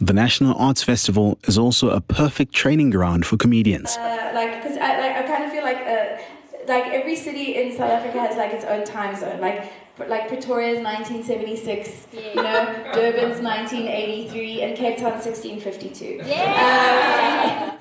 The 0.00 0.12
National 0.12 0.54
Arts 0.56 0.82
Festival 0.82 1.38
is 1.44 1.58
also 1.58 1.90
a 1.90 2.00
perfect 2.00 2.52
training 2.52 2.90
ground 2.90 3.26
for 3.26 3.36
comedians. 3.36 3.96
Uh, 3.96 4.30
like, 4.32 4.62
because 4.62 4.76
I, 4.76 5.00
like, 5.00 5.16
I 5.16 5.22
kind 5.26 5.44
of 5.44 5.50
feel 5.50 5.64
like, 5.64 5.78
uh, 5.78 6.22
like 6.68 6.92
every 6.92 7.16
city 7.16 7.56
in 7.56 7.72
South 7.76 7.90
Africa 7.90 8.20
has 8.20 8.36
like 8.36 8.52
its 8.52 8.64
own 8.64 8.84
time 8.84 9.16
zone. 9.16 9.40
Like, 9.40 9.72
like 10.06 10.28
Pretoria's 10.28 10.84
1976, 10.84 12.06
you 12.12 12.34
know, 12.36 12.42
Durban's 12.94 13.42
1983, 13.42 14.62
and 14.62 14.76
Cape 14.76 14.98
Town's 14.98 15.26
1652. 15.26 16.28
Yeah. 16.28 17.76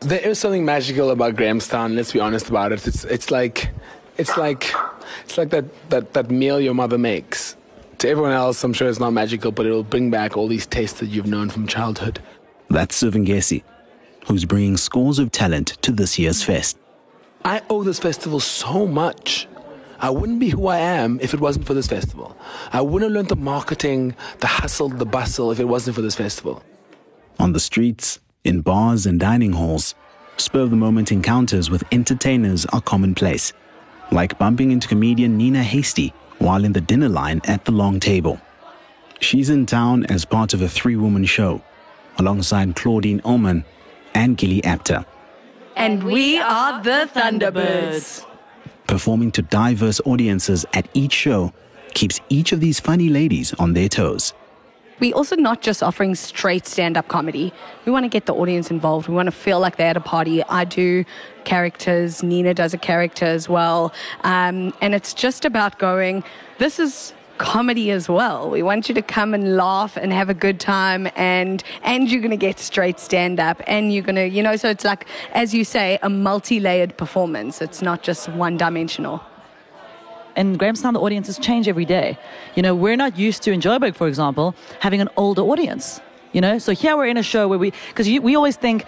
There 0.00 0.20
is 0.20 0.38
something 0.38 0.64
magical 0.64 1.10
about 1.10 1.36
Grahamstown. 1.36 1.96
Let's 1.96 2.12
be 2.12 2.20
honest 2.20 2.50
about 2.50 2.72
it. 2.72 2.86
It's 2.86 3.04
it's 3.04 3.30
like, 3.30 3.70
it's 4.18 4.36
like, 4.36 4.72
it's 5.24 5.38
like 5.38 5.50
that 5.50 5.64
that 5.90 6.12
that 6.14 6.30
meal 6.30 6.60
your 6.60 6.74
mother 6.74 6.98
makes. 6.98 7.56
To 7.98 8.08
everyone 8.08 8.32
else, 8.32 8.62
I'm 8.62 8.74
sure 8.74 8.88
it's 8.88 9.00
not 9.00 9.12
magical, 9.12 9.52
but 9.52 9.64
it'll 9.64 9.82
bring 9.82 10.10
back 10.10 10.36
all 10.36 10.48
these 10.48 10.66
tastes 10.66 11.00
that 11.00 11.06
you've 11.06 11.26
known 11.26 11.48
from 11.48 11.66
childhood. 11.66 12.20
That's 12.68 13.02
Siv 13.02 13.12
Ngesi, 13.12 13.62
who's 14.26 14.44
bringing 14.44 14.76
scores 14.76 15.18
of 15.18 15.32
talent 15.32 15.68
to 15.82 15.92
this 15.92 16.18
year's 16.18 16.42
fest. 16.42 16.78
I 17.44 17.62
owe 17.70 17.84
this 17.84 17.98
festival 17.98 18.40
so 18.40 18.86
much. 18.86 19.48
I 19.98 20.10
wouldn't 20.10 20.40
be 20.40 20.50
who 20.50 20.66
I 20.66 20.78
am 20.78 21.18
if 21.22 21.32
it 21.32 21.40
wasn't 21.40 21.66
for 21.66 21.72
this 21.72 21.86
festival. 21.86 22.36
I 22.70 22.82
wouldn't 22.82 23.10
have 23.10 23.14
learned 23.14 23.28
the 23.28 23.36
marketing, 23.36 24.14
the 24.40 24.46
hustle, 24.46 24.88
the 24.90 25.06
bustle 25.06 25.50
if 25.50 25.60
it 25.60 25.64
wasn't 25.64 25.96
for 25.96 26.02
this 26.02 26.16
festival. 26.16 26.62
On 27.38 27.52
the 27.52 27.60
streets, 27.60 28.20
in 28.44 28.60
bars 28.60 29.06
and 29.06 29.18
dining 29.18 29.52
halls, 29.52 29.94
spur 30.36 30.60
of 30.60 30.70
the 30.70 30.76
moment 30.76 31.12
encounters 31.12 31.70
with 31.70 31.82
entertainers 31.92 32.66
are 32.66 32.80
commonplace, 32.80 33.52
like 34.10 34.38
bumping 34.38 34.70
into 34.70 34.88
comedian 34.88 35.36
Nina 35.36 35.62
Hastie 35.62 36.12
while 36.38 36.64
in 36.64 36.72
the 36.72 36.80
dinner 36.80 37.08
line 37.08 37.40
at 37.46 37.64
the 37.64 37.72
long 37.72 37.98
table. 38.00 38.40
She's 39.20 39.48
in 39.50 39.66
town 39.66 40.04
as 40.06 40.24
part 40.24 40.52
of 40.54 40.60
a 40.62 40.68
three 40.68 40.96
woman 40.96 41.24
show, 41.24 41.62
alongside 42.18 42.76
Claudine 42.76 43.20
Ullman 43.24 43.64
and 44.14 44.36
Gilly 44.36 44.62
Apter, 44.64 45.04
And 45.76 46.02
we 46.04 46.38
are 46.38 46.82
the 46.82 47.08
Thunderbirds. 47.14 48.24
performing 48.86 49.30
to 49.32 49.42
diverse 49.42 50.00
audiences 50.04 50.64
at 50.74 50.88
each 50.94 51.12
show 51.12 51.52
keeps 51.94 52.20
each 52.28 52.52
of 52.52 52.60
these 52.60 52.78
funny 52.78 53.08
ladies 53.08 53.52
on 53.54 53.72
their 53.72 53.88
toes. 53.88 54.32
We 54.98 55.12
also 55.12 55.36
not 55.36 55.60
just 55.60 55.82
offering 55.82 56.14
straight 56.14 56.66
stand-up 56.66 57.08
comedy. 57.08 57.52
We 57.84 57.92
want 57.92 58.04
to 58.04 58.08
get 58.08 58.26
the 58.26 58.34
audience 58.34 58.70
involved. 58.70 59.08
We 59.08 59.14
want 59.14 59.26
to 59.26 59.32
feel 59.32 59.60
like 59.60 59.76
they're 59.76 59.90
at 59.90 59.96
a 59.96 60.00
party. 60.00 60.42
I 60.44 60.64
do 60.64 61.04
characters. 61.44 62.22
Nina 62.22 62.54
does 62.54 62.72
a 62.74 62.78
character 62.78 63.26
as 63.26 63.48
well, 63.48 63.92
um, 64.24 64.72
and 64.80 64.94
it's 64.94 65.12
just 65.12 65.44
about 65.44 65.78
going. 65.78 66.24
This 66.58 66.78
is 66.78 67.12
comedy 67.38 67.90
as 67.90 68.08
well. 68.08 68.48
We 68.48 68.62
want 68.62 68.88
you 68.88 68.94
to 68.94 69.02
come 69.02 69.34
and 69.34 69.58
laugh 69.58 69.98
and 69.98 70.10
have 70.12 70.30
a 70.30 70.34
good 70.34 70.58
time, 70.58 71.08
and 71.14 71.62
and 71.82 72.10
you're 72.10 72.22
going 72.22 72.30
to 72.30 72.36
get 72.38 72.58
straight 72.58 72.98
stand-up, 72.98 73.60
and 73.66 73.92
you're 73.92 74.02
going 74.02 74.16
to, 74.16 74.26
you 74.26 74.42
know. 74.42 74.56
So 74.56 74.70
it's 74.70 74.84
like, 74.84 75.06
as 75.32 75.52
you 75.52 75.64
say, 75.64 75.98
a 76.02 76.08
multi-layered 76.08 76.96
performance. 76.96 77.60
It's 77.60 77.82
not 77.82 78.02
just 78.02 78.30
one-dimensional. 78.30 79.22
In 80.36 80.56
Grahamstown, 80.56 80.94
the 80.94 81.00
audiences 81.00 81.38
change 81.38 81.68
every 81.68 81.84
day. 81.84 82.18
You 82.54 82.62
know, 82.62 82.74
we're 82.74 82.96
not 82.96 83.18
used 83.18 83.42
to 83.44 83.52
in 83.52 83.60
Joburg, 83.60 83.94
for 83.94 84.08
example, 84.08 84.54
having 84.80 85.00
an 85.00 85.08
older 85.16 85.42
audience. 85.42 86.00
You 86.32 86.40
know, 86.40 86.58
so 86.58 86.72
here 86.72 86.96
we're 86.96 87.06
in 87.06 87.16
a 87.16 87.22
show 87.22 87.48
where 87.48 87.58
we, 87.58 87.72
because 87.88 88.06
we 88.06 88.36
always 88.36 88.56
think, 88.56 88.84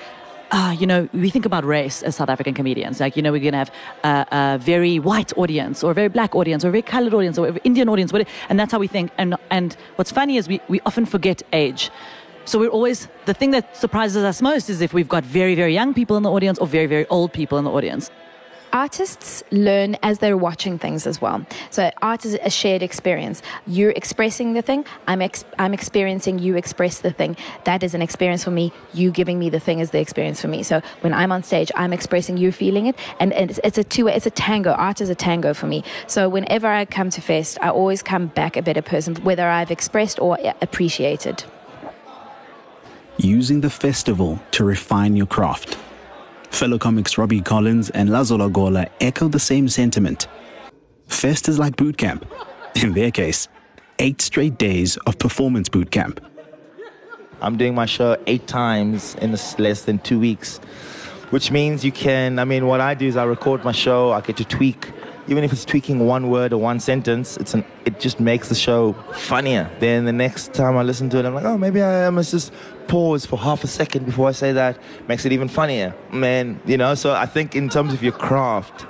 uh, 0.51 0.75
you 0.79 0.87
know, 0.87 1.09
we 1.13 1.31
think 1.31 1.47
about 1.47 1.65
race 1.65 2.03
as 2.03 2.17
South 2.17 2.29
African 2.29 2.55
comedians. 2.55 3.01
Like, 3.01 3.17
you 3.17 3.23
know, 3.23 3.33
we're 3.33 3.41
going 3.41 3.53
to 3.53 3.59
have 3.59 3.73
a, 4.05 4.27
a 4.33 4.59
very 4.59 4.99
white 4.99 5.37
audience 5.37 5.83
or 5.83 5.93
a 5.93 5.95
very 5.95 6.09
black 6.09 6.35
audience 6.35 6.65
or 6.65 6.69
a 6.69 6.71
very 6.71 6.83
colored 6.83 7.15
audience 7.15 7.39
or 7.39 7.47
an 7.49 7.59
Indian 7.65 7.89
audience. 7.89 8.13
And 8.49 8.61
that's 8.61 8.73
how 8.73 8.79
we 8.79 8.87
think. 8.87 9.13
And, 9.19 9.37
and 9.51 9.77
what's 9.97 10.11
funny 10.11 10.37
is 10.37 10.49
we, 10.49 10.61
we 10.69 10.81
often 10.85 11.07
forget 11.07 11.43
age. 11.53 11.91
So 12.45 12.59
we're 12.59 12.69
always, 12.69 13.09
the 13.27 13.35
thing 13.35 13.51
that 13.53 13.77
surprises 13.77 14.25
us 14.25 14.41
most 14.41 14.71
is 14.71 14.81
if 14.81 14.95
we've 14.95 15.09
got 15.09 15.23
very, 15.25 15.55
very 15.55 15.75
young 15.75 15.93
people 15.93 16.17
in 16.17 16.23
the 16.23 16.31
audience 16.31 16.59
or 16.59 16.67
very, 16.67 16.87
very 16.87 17.07
old 17.09 17.33
people 17.33 17.59
in 17.59 17.65
the 17.65 17.71
audience. 17.71 18.11
Artists 18.73 19.43
learn 19.51 19.97
as 20.03 20.19
they're 20.19 20.37
watching 20.37 20.79
things 20.79 21.07
as 21.07 21.21
well. 21.21 21.45
So 21.71 21.91
art 22.03 22.25
is 22.25 22.39
a 22.43 22.51
shared 22.51 22.83
experience. 22.83 23.43
You're 23.67 23.93
expressing 23.93 24.53
the 24.53 24.63
thing. 24.63 24.85
I'm 25.07 25.23
ex- 25.23 25.45
I'm 25.59 25.73
experiencing 25.73 26.39
you 26.39 26.57
express 26.57 27.01
the 27.01 27.11
thing. 27.11 27.37
That 27.65 27.83
is 27.83 27.95
an 27.95 28.03
experience 28.03 28.45
for 28.45 28.51
me. 28.51 28.73
You 28.93 29.11
giving 29.11 29.39
me 29.39 29.49
the 29.49 29.61
thing 29.61 29.79
is 29.79 29.91
the 29.91 30.01
experience 30.01 30.41
for 30.41 30.49
me. 30.49 30.63
So 30.63 30.83
when 31.01 31.15
I'm 31.15 31.33
on 31.33 31.43
stage, 31.43 31.73
I'm 31.77 31.93
expressing 31.93 32.37
you 32.37 32.53
feeling 32.53 32.87
it, 32.87 32.97
and, 33.21 33.33
and 33.33 33.51
it's, 33.51 33.61
it's 33.65 33.79
a 33.79 33.85
two. 33.85 34.07
It's 34.09 34.27
a 34.27 34.31
tango. 34.31 34.73
Art 34.73 35.01
is 35.01 35.09
a 35.09 35.15
tango 35.15 35.55
for 35.55 35.67
me. 35.67 35.83
So 36.07 36.29
whenever 36.29 36.67
I 36.67 36.85
come 36.85 37.11
to 37.11 37.21
Fest, 37.21 37.59
I 37.63 37.71
always 37.71 38.03
come 38.03 38.27
back 38.27 38.57
a 38.57 38.63
better 38.63 38.83
person, 38.83 39.17
whether 39.17 39.49
I've 39.49 39.71
expressed 39.71 40.19
or 40.21 40.39
appreciated. 40.61 41.45
Using 43.17 43.63
the 43.63 43.71
festival 43.71 44.41
to 44.53 44.65
refine 44.65 45.17
your 45.17 45.27
craft. 45.27 45.79
Fellow 46.51 46.79
comics 46.79 47.17
Robbie 47.17 47.41
Collins 47.41 47.91
and 47.91 48.09
Lazola 48.09 48.53
Gola 48.53 48.87
echo 49.01 49.29
the 49.29 49.39
same 49.39 49.69
sentiment. 49.69 50.27
Fest 51.07 51.49
is 51.49 51.59
like 51.59 51.77
boot 51.77 51.97
camp. 51.97 52.27
In 52.83 52.93
their 52.93 53.11
case, 53.11 53.49
eight 53.99 54.21
straight 54.21 54.59
days 54.59 54.97
of 54.99 55.19
performance 55.19 55.69
boot 55.69 55.91
camp. 55.91 56.21
I'm 57.41 57.57
doing 57.57 57.75
my 57.75 57.87
show 57.87 58.17
eight 58.27 58.47
times 58.49 59.15
in 59.17 59.31
less 59.59 59.83
than 59.83 60.01
two 60.01 60.19
weeks, 60.19 60.59
which 61.31 61.53
means 61.53 61.85
you 61.85 61.93
can. 61.93 62.39
I 62.39 62.45
mean, 62.45 62.67
what 62.67 62.81
I 62.81 62.95
do 62.95 63.07
is 63.07 63.17
I 63.17 63.25
record 63.25 63.65
my 63.65 63.73
show. 63.73 64.11
I 64.11 64.21
get 64.21 64.37
to 64.39 64.45
tweak, 64.45 64.91
even 65.29 65.45
if 65.45 65.53
it's 65.53 65.65
tweaking 65.65 66.07
one 66.07 66.31
word 66.31 66.53
or 66.53 66.59
one 66.59 66.81
sentence. 66.81 67.37
It's 67.37 67.55
an. 67.55 67.65
It 67.85 68.01
just 68.01 68.19
makes 68.19 68.49
the 68.49 68.55
show 68.55 68.95
funnier. 69.15 69.71
Then 69.79 70.05
the 70.05 70.13
next 70.13 70.55
time 70.55 70.77
I 70.77 70.83
listen 70.83 71.09
to 71.11 71.19
it, 71.19 71.25
I'm 71.25 71.35
like, 71.35 71.45
oh, 71.45 71.59
maybe 71.59 71.83
I 71.83 72.11
must 72.11 72.31
just 72.31 72.53
pause 72.87 73.27
for 73.27 73.39
half 73.39 73.63
a 73.65 73.67
second 73.67 74.07
before 74.07 74.29
I 74.29 74.33
say 74.33 74.53
that. 74.53 74.79
Makes 75.07 75.27
it 75.27 75.33
even 75.33 75.49
funnier, 75.49 75.95
man. 76.13 76.61
You 76.67 76.79
know. 76.79 76.95
So 76.95 77.13
I 77.13 77.27
think 77.27 77.55
in 77.55 77.69
terms 77.69 77.93
of 77.93 78.03
your 78.03 78.13
craft, 78.13 78.87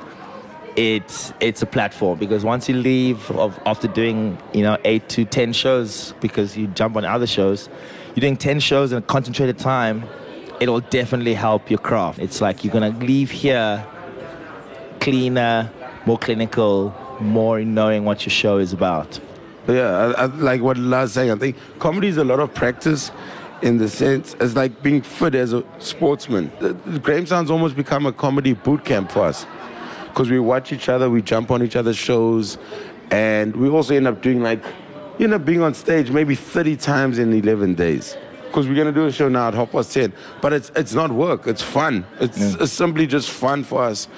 it's 0.77 1.33
it's 1.41 1.61
a 1.61 1.67
platform 1.67 2.19
because 2.21 2.45
once 2.45 2.69
you 2.69 2.77
leave 2.77 3.31
of, 3.33 3.59
after 3.67 3.89
doing 3.89 4.39
you 4.53 4.63
know 4.63 4.79
eight 4.85 5.09
to 5.09 5.25
ten 5.25 5.53
shows 5.53 6.15
because 6.21 6.57
you 6.57 6.69
jump 6.69 6.97
on 6.97 7.05
other 7.05 7.27
shows 7.27 7.69
you're 8.15 8.21
doing 8.21 8.37
10 8.37 8.61
shows 8.61 8.93
in 8.93 8.99
a 8.99 9.03
concentrated 9.03 9.59
time 9.59 10.05
it'll 10.61 10.81
definitely 10.81 11.35
help 11.35 11.69
your 11.69 11.81
craft 11.81 12.21
it's 12.21 12.41
like 12.41 12.63
you're 12.63 12.73
gonna 12.73 12.97
leave 13.01 13.29
here 13.29 13.85
cleaner 15.01 15.69
more 16.07 16.19
clinical 16.19 16.95
more 17.21 17.59
in 17.61 17.75
knowing 17.75 18.05
what 18.05 18.25
your 18.25 18.31
show 18.31 18.59
is 18.59 18.73
about 18.73 19.19
Yeah, 19.67 20.13
I, 20.17 20.23
I, 20.23 20.25
like 20.27 20.63
what 20.63 20.77
Lars 20.79 21.13
saying. 21.13 21.31
I 21.31 21.37
think 21.37 21.57
comedy 21.79 22.09
is 22.09 22.17
a 22.17 22.25
lot 22.25 22.41
of 22.41 22.55
practice 22.55 23.11
in 23.61 23.77
the 23.79 23.89
sense 23.89 24.35
it's 24.41 24.55
like 24.55 24.83
being 24.83 25.03
fit 25.03 25.35
as 25.35 25.53
a 25.53 25.63
sportsman. 25.79 26.51
Uh, 26.61 26.69
the- 26.69 26.91
the 26.93 26.99
Grahamstown's 27.01 27.51
almost 27.51 27.75
become 27.77 28.07
a 28.07 28.13
comedy 28.13 28.55
boot 28.55 28.85
camp 28.85 29.11
for 29.11 29.25
us 29.25 29.47
because 30.09 30.31
we 30.31 30.39
watch 30.39 30.73
each 30.73 30.89
other, 30.89 31.11
we 31.11 31.21
jump 31.23 31.51
on 31.51 31.63
each 31.63 31.77
other's 31.77 31.99
shows, 31.99 32.57
and 33.11 33.55
we 33.57 33.69
also 33.69 33.95
end 33.95 34.07
up 34.07 34.23
doing 34.23 34.43
like, 34.43 34.63
you 35.19 35.29
know, 35.29 35.39
being 35.39 35.61
on 35.63 35.75
stage 35.75 36.11
maybe 36.11 36.35
30 36.35 36.77
times 36.77 37.19
in 37.19 37.33
11 37.33 37.75
days. 37.75 38.17
Because 38.47 38.67
we're 38.69 38.75
gonna 38.77 38.93
do 38.93 39.07
a 39.07 39.13
show 39.13 39.29
now 39.29 39.49
at 39.49 39.55
half 39.55 39.71
past 39.73 39.93
10, 39.93 40.13
but 40.41 40.53
it's 40.55 40.71
it's 40.75 40.95
not 40.95 41.11
work, 41.13 41.47
it's 41.47 41.63
fun. 41.63 42.07
It's, 42.21 42.39
it's 42.55 42.73
simply 42.73 43.07
just 43.07 43.29
fun 43.31 43.63
for 43.65 43.83
us, 43.83 44.09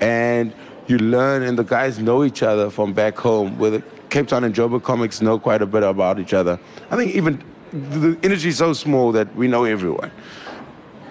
and 0.00 0.52
you 0.88 0.98
learn, 0.98 1.42
and 1.42 1.58
the 1.58 1.64
guys 1.64 1.98
know 1.98 2.24
each 2.24 2.42
other 2.42 2.70
from 2.70 2.92
back 2.92 3.16
home, 3.18 3.58
where 3.58 3.70
the 3.70 3.82
Cape 4.10 4.28
Town 4.28 4.44
and 4.44 4.54
Joburg 4.54 4.82
comics 4.82 5.20
know 5.20 5.38
quite 5.38 5.62
a 5.62 5.66
bit 5.66 5.82
about 5.82 6.18
each 6.18 6.32
other. 6.32 6.58
I 6.90 6.96
think 6.96 7.14
even 7.14 7.42
the 7.72 8.18
industry 8.22 8.50
is 8.50 8.58
so 8.58 8.72
small 8.72 9.12
that 9.12 9.34
we 9.36 9.48
know 9.48 9.64
everyone. 9.64 10.10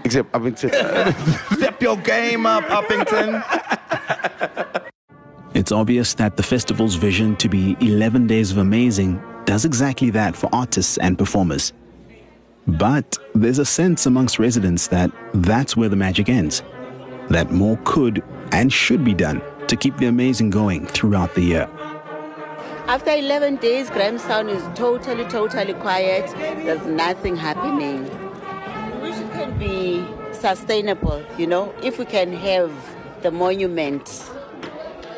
Except 0.03 0.31
Upington. 0.31 0.71
Step 1.55 1.81
your 1.81 1.97
game 1.97 2.45
up, 2.45 2.63
Upington. 2.65 3.43
It's 5.53 5.71
obvious 5.71 6.13
that 6.15 6.37
the 6.37 6.43
festival's 6.43 6.95
vision 6.95 7.35
to 7.37 7.49
be 7.49 7.75
11 7.81 8.27
days 8.27 8.51
of 8.51 8.57
amazing 8.57 9.21
does 9.45 9.65
exactly 9.65 10.09
that 10.11 10.35
for 10.35 10.49
artists 10.53 10.97
and 10.97 11.17
performers. 11.17 11.73
But 12.67 13.17
there's 13.33 13.59
a 13.59 13.65
sense 13.65 14.05
amongst 14.05 14.39
residents 14.39 14.87
that 14.87 15.11
that's 15.33 15.75
where 15.77 15.89
the 15.89 15.95
magic 15.95 16.29
ends, 16.29 16.63
that 17.29 17.51
more 17.51 17.79
could 17.85 18.23
and 18.51 18.71
should 18.71 19.03
be 19.03 19.13
done 19.13 19.41
to 19.67 19.75
keep 19.75 19.97
the 19.97 20.05
amazing 20.05 20.49
going 20.49 20.85
throughout 20.87 21.35
the 21.35 21.41
year. 21.41 21.69
After 22.87 23.11
11 23.11 23.57
days, 23.57 23.89
Grahamstown 23.89 24.47
is 24.47 24.63
totally, 24.77 25.25
totally 25.25 25.73
quiet. 25.73 26.29
There's 26.37 26.85
nothing 26.85 27.35
happening. 27.35 28.05
It 29.03 29.31
can 29.33 29.57
be 29.59 30.05
sustainable, 30.31 31.23
you 31.37 31.47
know, 31.47 31.73
if 31.83 31.99
we 31.99 32.05
can 32.05 32.31
have 32.33 32.71
the 33.23 33.31
monument 33.31 34.07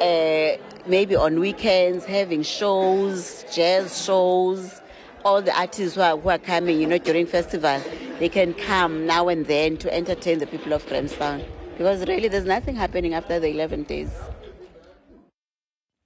uh, 0.01 0.57
maybe 0.87 1.15
on 1.15 1.39
weekends, 1.39 2.05
having 2.05 2.41
shows, 2.41 3.45
jazz 3.53 4.03
shows, 4.03 4.81
all 5.23 5.41
the 5.41 5.55
artists 5.57 5.95
who 5.95 6.01
are, 6.01 6.17
who 6.17 6.29
are 6.29 6.37
coming, 6.37 6.79
you 6.79 6.87
know, 6.87 6.97
during 6.97 7.25
festival, 7.25 7.81
they 8.19 8.29
can 8.29 8.53
come 8.53 9.05
now 9.05 9.27
and 9.27 9.45
then 9.45 9.77
to 9.77 9.93
entertain 9.93 10.39
the 10.39 10.47
people 10.47 10.73
of 10.73 10.85
Grahamstown. 10.87 11.43
Because 11.77 12.07
really, 12.07 12.27
there's 12.27 12.45
nothing 12.45 12.75
happening 12.75 13.13
after 13.13 13.39
the 13.39 13.49
11 13.49 13.83
days. 13.83 14.09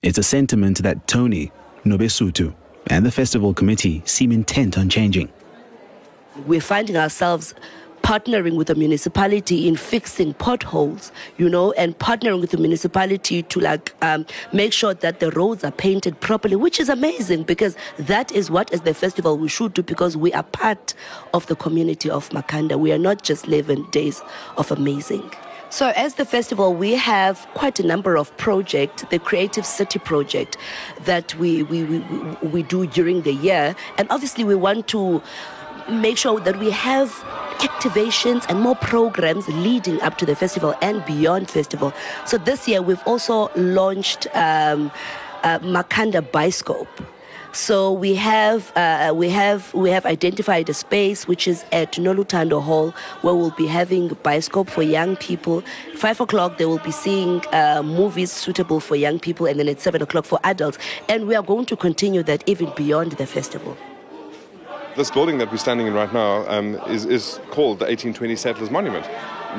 It's 0.04 0.18
a 0.18 0.24
sentiment 0.24 0.84
that 0.84 1.08
Tony, 1.08 1.50
Nobesuthu, 1.86 2.54
and 2.88 3.06
the 3.06 3.12
festival 3.12 3.54
committee 3.54 4.02
seem 4.04 4.34
intent 4.34 4.78
on 4.78 4.90
changing. 4.90 5.32
We're 6.46 6.60
finding 6.60 6.98
ourselves 6.98 7.54
partnering 8.02 8.58
with 8.58 8.68
the 8.68 8.76
municipality 8.76 9.66
in 9.66 9.78
fixing 9.78 10.34
potholes, 10.34 11.14
you 11.38 11.48
know, 11.48 11.72
and 11.74 11.98
partnering 12.00 12.42
with 12.42 12.52
the 12.52 12.58
municipality 12.58 13.44
to 13.44 13.62
like 13.62 13.96
um, 14.02 14.26
make 14.52 14.74
sure 14.74 14.94
that 14.94 15.22
the 15.22 15.32
roads 15.32 15.64
are 15.64 15.72
painted 15.72 16.20
properly, 16.20 16.58
which 16.58 16.82
is 16.82 16.90
amazing 16.90 17.44
because 17.44 17.78
that 17.98 18.30
is 18.34 18.52
what, 18.52 18.74
as 18.74 18.82
the 18.82 18.94
festival, 18.94 19.38
we 19.38 19.48
should 19.48 19.74
do 19.74 19.82
because 19.82 20.18
we 20.18 20.34
are 20.34 20.44
part 20.44 20.94
of 21.34 21.48
the 21.48 21.56
community 21.56 22.10
of 22.10 22.28
Makhanda. 22.32 22.78
We 22.78 22.92
are 22.92 23.00
not 23.00 23.24
just 23.24 23.48
11 23.48 23.90
days 23.92 24.22
of 24.58 24.70
amazing. 24.70 25.32
So, 25.74 25.92
as 25.96 26.14
the 26.14 26.26
festival, 26.26 26.76
we 26.76 26.92
have 26.92 27.48
quite 27.56 27.80
a 27.80 27.84
number 27.84 28.16
of 28.16 28.38
projects, 28.38 29.06
the 29.10 29.18
Creative 29.18 29.66
City 29.66 29.98
project 29.98 30.56
that 31.06 31.34
we, 31.40 31.64
we, 31.64 31.84
we, 31.84 32.00
we 32.48 32.62
do 32.62 32.86
during 32.86 33.24
the 33.24 33.34
year. 33.34 33.76
And 33.98 34.08
obviously, 34.12 34.44
we 34.44 34.54
want 34.54 34.88
to 34.90 35.24
make 35.90 36.20
sure 36.20 36.40
that 36.42 36.60
we 36.60 36.70
have 36.70 37.10
activations 37.58 38.46
and 38.50 38.60
more 38.60 38.76
programs 38.76 39.48
leading 39.48 40.00
up 40.04 40.20
to 40.20 40.28
the 40.28 40.36
festival 40.36 40.76
and 40.84 41.04
beyond 41.06 41.50
festival. 41.50 41.92
So 42.28 42.38
this 42.38 42.68
year 42.68 42.84
we've 42.84 43.02
also 43.08 43.50
launched 43.56 44.28
um, 44.36 44.92
uh, 45.42 45.58
Makhanda 45.58 46.22
Biscope. 46.22 46.88
So 47.54 47.92
we 47.92 48.16
have 48.16 48.76
uh, 48.76 49.14
we 49.16 49.30
have 49.30 49.72
we 49.76 49.92
have 49.92 50.08
identified 50.08 50.68
a 50.70 50.74
space 50.74 51.28
which 51.28 51.48
is 51.48 51.64
at 51.72 51.92
Nolutando 51.94 52.60
Hall 52.64 52.96
where 53.22 53.36
we'll 53.36 53.52
be 53.52 53.68
having 53.68 54.10
bioscope 54.10 54.72
for 54.72 54.82
young 54.82 55.16
people. 55.18 55.62
Five 55.96 56.20
o'clock 56.20 56.58
they 56.58 56.66
will 56.66 56.80
be 56.80 56.90
seeing 56.90 57.44
uh, 57.52 57.84
movies 57.86 58.32
suitable 58.32 58.80
for 58.80 58.96
young 58.96 59.20
people, 59.20 59.46
and 59.46 59.60
then 59.60 59.70
at 59.70 59.82
seven 59.82 60.02
o'clock 60.02 60.26
for 60.26 60.40
adults. 60.44 60.80
And 61.08 61.28
we 61.28 61.36
are 61.36 61.44
going 61.44 61.68
to 61.68 61.76
continue 61.76 62.24
that 62.24 62.44
even 62.50 62.74
beyond 62.76 63.12
the 63.14 63.28
festival. 63.28 63.78
This 64.96 65.12
building 65.12 65.38
that 65.38 65.52
we're 65.52 65.58
standing 65.58 65.86
in 65.86 65.94
right 65.94 66.12
now 66.12 66.48
um, 66.48 66.76
is, 66.88 67.06
is 67.06 67.40
called 67.52 67.80
the 67.80 67.86
1820 67.86 68.36
Settlers 68.36 68.72
Monument. 68.72 69.08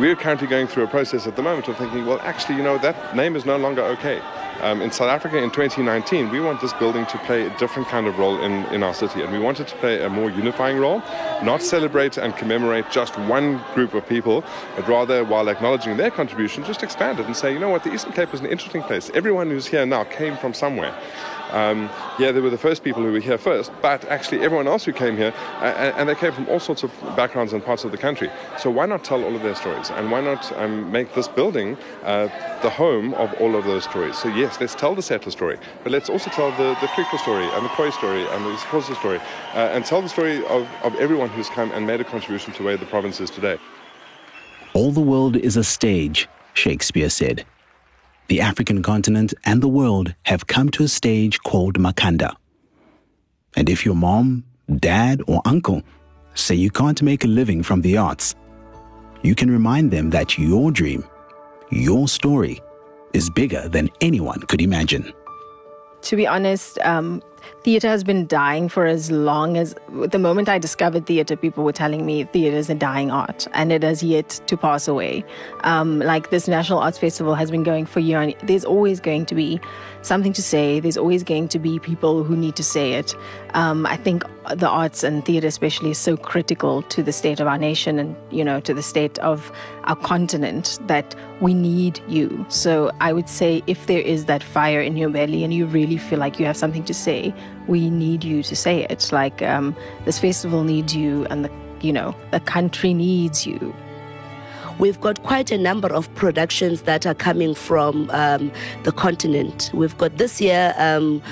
We're 0.01 0.17
currently 0.17 0.49
going 0.49 0.67
through 0.67 0.85
a 0.85 0.89
process 0.89 1.29
at 1.29 1.37
the 1.37 1.43
moment 1.43 1.69
of 1.69 1.77
thinking, 1.77 2.07
well, 2.07 2.21
actually, 2.23 2.57
you 2.57 2.65
know, 2.65 2.79
that 2.79 3.15
name 3.15 3.37
is 3.37 3.45
no 3.45 3.57
longer 3.57 3.83
okay. 3.83 4.21
Um, 4.61 4.81
in 4.81 4.91
South 4.91 5.09
Africa 5.09 5.39
in 5.39 5.51
2019, 5.51 6.31
we 6.31 6.41
want 6.41 6.61
this 6.61 6.73
building 6.75 7.05
to 7.07 7.19
play 7.19 7.47
a 7.47 7.59
different 7.59 7.89
kind 7.89 8.07
of 8.07 8.19
role 8.19 8.41
in, 8.41 8.65
in 8.67 8.83
our 8.83 8.95
city, 8.95 9.23
and 9.23 9.33
we 9.33 9.39
want 9.39 9.61
it 9.61 9.69
to 9.69 9.77
play 9.77 10.03
a 10.03 10.09
more 10.09 10.31
unifying 10.31 10.79
role, 10.79 11.03
not 11.43 11.63
celebrate 11.63 12.17
and 12.17 12.37
commemorate 12.37 12.91
just 12.91 13.19
one 13.19 13.63
group 13.75 13.95
of 13.95 14.09
people, 14.09 14.45
but 14.77 14.89
rather, 14.89 15.25
while 15.25 15.49
acknowledging 15.49 15.97
their 15.97 16.11
contribution, 16.11 16.65
just 16.65 16.83
expand 16.83 17.21
it 17.21 17.27
and 17.27 17.37
say, 17.37 17.53
you 17.53 17.59
know 17.59 17.69
what, 17.69 17.85
the 17.85 17.93
Eastern 17.93 18.13
Cape 18.13 18.33
is 18.33 18.41
an 18.41 18.47
interesting 18.47 18.83
place. 18.83 19.11
Everyone 19.13 19.51
who's 19.51 19.67
here 19.67 19.85
now 19.85 20.05
came 20.05 20.37
from 20.37 20.55
somewhere. 20.55 20.95
Um, 21.55 21.89
yeah, 22.19 22.33
they 22.33 22.41
were 22.41 22.51
the 22.51 22.59
first 22.59 22.83
people 22.83 23.03
who 23.03 23.13
were 23.13 23.21
here 23.21 23.39
first, 23.39 23.71
but 23.81 24.05
actually 24.07 24.41
everyone 24.41 24.67
else 24.67 24.85
who 24.85 24.93
came 24.93 25.17
here, 25.17 25.33
uh, 25.61 25.95
and 25.97 26.09
they 26.09 26.17
came 26.17 26.33
from 26.33 26.49
all 26.49 26.59
sorts 26.59 26.83
of 26.83 26.91
backgrounds 27.17 27.53
and 27.53 27.65
parts 27.65 27.85
of 27.85 27.93
the 27.93 27.97
country. 27.97 28.29
So 28.59 28.71
why 28.71 28.87
not 28.87 29.05
tell 29.05 29.23
all 29.23 29.37
of 29.37 29.43
their 29.43 29.55
stories? 29.55 29.91
And 29.91 30.11
why 30.11 30.21
not 30.21 30.51
um, 30.59 30.91
make 30.91 31.15
this 31.15 31.29
building 31.29 31.77
uh, 32.03 32.27
the 32.63 32.71
home 32.71 33.15
of 33.15 33.33
all 33.35 33.55
of 33.55 33.65
those 33.65 33.85
stories? 33.85 34.19
So 34.19 34.29
yes, 34.29 34.61
let's 34.61 34.75
tell 34.75 34.97
the 34.97 35.03
settler 35.03 35.31
story, 35.31 35.59
but 35.85 35.93
let's 35.93 36.11
also 36.11 36.29
tell 36.31 36.51
the, 36.51 36.77
the 36.81 37.19
story 37.19 37.45
and 37.45 37.65
the 37.65 37.71
Khoi 37.71 37.91
story 37.91 38.27
and 38.27 38.45
the 38.45 38.51
Xhosa 38.51 38.97
story, 38.97 39.19
uh, 39.55 39.75
and 39.75 39.85
tell 39.85 40.03
the 40.03 40.09
story 40.09 40.45
of, 40.47 40.67
of 40.83 40.95
everyone 40.97 41.29
who's 41.29 41.49
come 41.49 41.71
and 41.71 41.87
made 41.87 42.01
a 42.01 42.05
contribution 42.05 42.53
to 42.55 42.65
where 42.65 42.77
the 42.77 42.87
province 42.87 43.21
is 43.21 43.31
today. 43.31 43.59
All 44.73 44.91
the 44.91 45.01
world 45.01 45.37
is 45.37 45.57
a 45.57 45.63
stage, 45.63 46.29
Shakespeare 46.55 47.09
said 47.09 47.45
the 48.29 48.41
African 48.41 48.83
continent 48.83 49.35
and 49.45 49.63
the 49.63 49.69
world 49.69 50.15
have 50.25 50.47
come 50.47 50.71
to 50.71 50.85
a 50.85 50.89
stage 50.89 51.41
called 51.41 51.79
Makhanda. 51.79 52.35
And 53.57 53.69
if 53.69 53.85
your 53.85 53.95
mom, 53.95 54.45
dad, 54.79 55.23
or 55.27 55.43
uncle 55.45 55.83
say 56.35 56.55
you 56.55 56.71
can't 56.71 57.01
make 57.03 57.25
a 57.25 57.29
living 57.29 57.63
from 57.63 57.83
the 57.83 57.97
arts, 57.97 58.35
you 59.23 59.35
can 59.35 59.51
remind 59.51 59.91
them 59.91 60.11
that 60.11 60.39
your 60.39 60.71
dream, 60.71 61.05
your 61.71 62.09
story, 62.09 62.61
is 63.13 63.31
bigger 63.31 63.69
than 63.69 63.89
anyone 64.01 64.41
could 64.41 64.61
imagine. 64.61 65.13
To 66.03 66.17
be 66.17 66.27
honest, 66.27 66.79
um, 66.81 67.23
theater 67.63 67.89
has 67.89 68.05
been 68.05 68.27
dying 68.27 68.69
for 68.69 68.87
as 68.87 69.11
long 69.11 69.57
as 69.57 69.75
the 69.89 70.19
moment 70.19 70.49
I 70.49 70.59
discovered 70.59 71.07
theater, 71.07 71.37
people 71.37 71.65
were 71.65 71.73
telling 71.73 72.05
me 72.05 72.25
theater 72.25 72.57
is 72.57 72.69
a 72.71 72.75
dying 72.75 73.11
art 73.11 73.47
and 73.53 73.73
it 73.73 73.83
has 73.83 74.03
yet 74.03 74.41
to 74.47 74.57
pass 74.57 74.87
away. 74.87 75.25
Um, 75.61 75.99
like 76.01 76.31
this 76.31 76.49
National 76.49 76.79
Arts 76.79 76.99
Festival 76.99 77.35
has 77.35 77.51
been 77.51 77.63
going 77.63 77.87
for 77.87 78.01
years. 78.01 78.35
There's 78.43 78.65
always 78.65 79.01
going 79.01 79.27
to 79.27 79.35
be 79.35 79.61
something 80.03 80.33
to 80.35 80.43
say. 80.43 80.81
There's 80.81 80.99
always 80.99 81.23
going 81.23 81.49
to 81.49 81.59
be 81.59 81.79
people 81.79 82.23
who 82.23 82.37
need 82.37 82.57
to 82.57 82.65
say 82.65 82.93
it. 82.93 83.15
Um, 83.55 83.87
I 83.87 83.97
think 83.97 84.25
the 84.57 84.69
arts 84.69 85.03
and 85.03 85.25
theater, 85.25 85.47
especially, 85.47 85.91
is 85.91 85.99
so 85.99 86.17
critical 86.17 86.83
to 86.83 87.03
the 87.03 87.13
state 87.13 87.41
of 87.41 87.47
our 87.47 87.57
nation 87.57 87.99
and 87.99 88.17
you 88.31 88.45
know 88.45 88.61
to 88.61 88.75
the 88.75 88.83
state 88.83 89.19
of 89.21 89.51
our 89.85 89.97
continent 89.97 90.79
that 90.87 91.15
we 91.41 91.55
need 91.55 92.01
you. 92.09 92.45
So 92.49 92.91
I 93.01 93.13
would 93.13 93.29
say 93.29 93.63
if 93.67 93.87
there 93.87 94.01
is 94.01 94.27
that 94.27 94.43
fire 94.43 94.81
in 94.81 94.97
your 94.97 95.11
belly 95.11 95.45
and 95.45 95.53
you 95.53 95.67
really 95.67 95.97
feel 95.97 96.19
like 96.19 96.39
you 96.39 96.47
have 96.47 96.57
something 96.57 96.85
to 96.85 96.95
say, 96.95 97.34
we 97.67 97.91
need 97.91 98.25
you 98.25 98.43
to 98.43 98.57
say 98.57 98.85
it. 98.85 99.11
Like 99.13 99.43
um, 99.43 99.77
this 100.05 100.19
festival 100.19 100.65
needs 100.65 100.95
you, 100.95 101.27
and 101.27 101.45
the 101.45 101.51
you 101.81 101.93
know 101.93 102.15
the 102.31 102.41
country 102.41 102.95
needs 102.95 103.47
you. 103.47 103.75
We've 104.79 105.01
got 105.01 105.23
quite 105.23 105.53
a 105.53 105.59
number 105.59 105.93
of 105.93 106.13
productions 106.17 106.83
that 106.83 107.07
are 107.07 107.15
coming 107.15 107.55
from 107.55 108.11
um, 108.11 108.51
the 108.83 108.91
continent. 108.91 109.71
We've 109.73 109.97
got 109.97 110.17
this 110.17 110.41
year 110.41 110.75
um, 110.79 111.23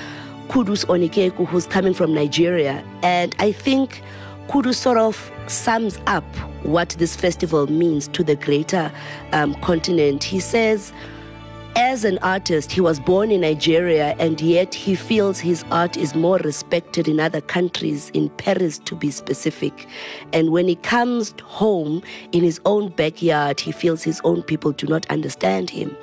Qudus 0.47 0.85
Onikeku, 0.85 1.45
who's 1.47 1.67
coming 1.67 1.93
from 1.93 2.13
Nigeria, 2.13 2.83
and 3.01 3.35
I 3.39 3.51
think 3.51 4.01
Qudus 4.47 4.75
sort 4.75 4.97
of 4.97 5.31
sums 5.47 5.99
up 6.07 6.23
what 6.63 6.89
this 6.99 7.15
festival 7.15 7.67
means 7.67 8.07
to 8.09 8.23
the 8.23 8.35
greater 8.35 8.91
um, 9.33 9.55
continent. 9.55 10.23
He 10.23 10.39
says 10.39 10.93
as 11.75 12.05
an 12.05 12.19
artist, 12.19 12.71
he 12.71 12.81
was 12.81 12.99
born 12.99 13.31
in 13.31 13.41
Nigeria 13.41 14.15
and 14.19 14.39
yet 14.39 14.73
he 14.73 14.95
feels 14.95 15.39
his 15.39 15.63
art 15.71 15.97
is 15.97 16.13
more 16.13 16.37
respected 16.37 17.07
in 17.07 17.19
other 17.19 17.41
countries, 17.41 18.09
in 18.11 18.29
Paris 18.29 18.79
to 18.79 18.95
be 18.95 19.09
specific. 19.11 19.87
And 20.33 20.51
when 20.51 20.67
he 20.67 20.75
comes 20.75 21.33
home 21.43 22.03
in 22.31 22.43
his 22.43 22.59
own 22.65 22.89
backyard, 22.89 23.59
he 23.59 23.71
feels 23.71 24.03
his 24.03 24.21
own 24.23 24.43
people 24.43 24.71
do 24.71 24.87
not 24.87 25.09
understand 25.09 25.69
him. 25.69 25.95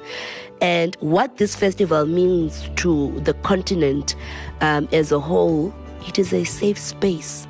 And 0.61 0.97
what 1.01 1.37
this 1.39 1.55
festival 1.55 2.05
means 2.05 2.69
to 2.77 3.19
the 3.21 3.35
continent 3.35 4.17
um, 4.61 4.89
as 4.93 5.13
a 5.13 5.21
whole, 5.21 5.75
it 6.07 6.19
is 6.19 6.33
a 6.33 6.45
safe 6.45 6.79
space. 6.79 7.47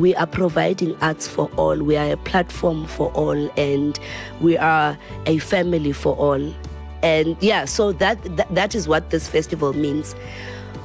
We 0.00 0.14
are 0.14 0.26
providing 0.26 0.96
arts 1.02 1.28
for 1.28 1.50
all. 1.58 1.76
We 1.76 1.94
are 1.94 2.12
a 2.12 2.16
platform 2.16 2.86
for 2.86 3.12
all, 3.12 3.50
and 3.58 4.00
we 4.40 4.56
are 4.56 4.96
a 5.26 5.36
family 5.38 5.92
for 5.92 6.16
all. 6.16 6.54
And 7.02 7.36
yeah, 7.40 7.66
so 7.66 7.92
that, 7.92 8.22
that, 8.36 8.54
that 8.54 8.74
is 8.74 8.88
what 8.88 9.10
this 9.10 9.28
festival 9.28 9.74
means. 9.74 10.14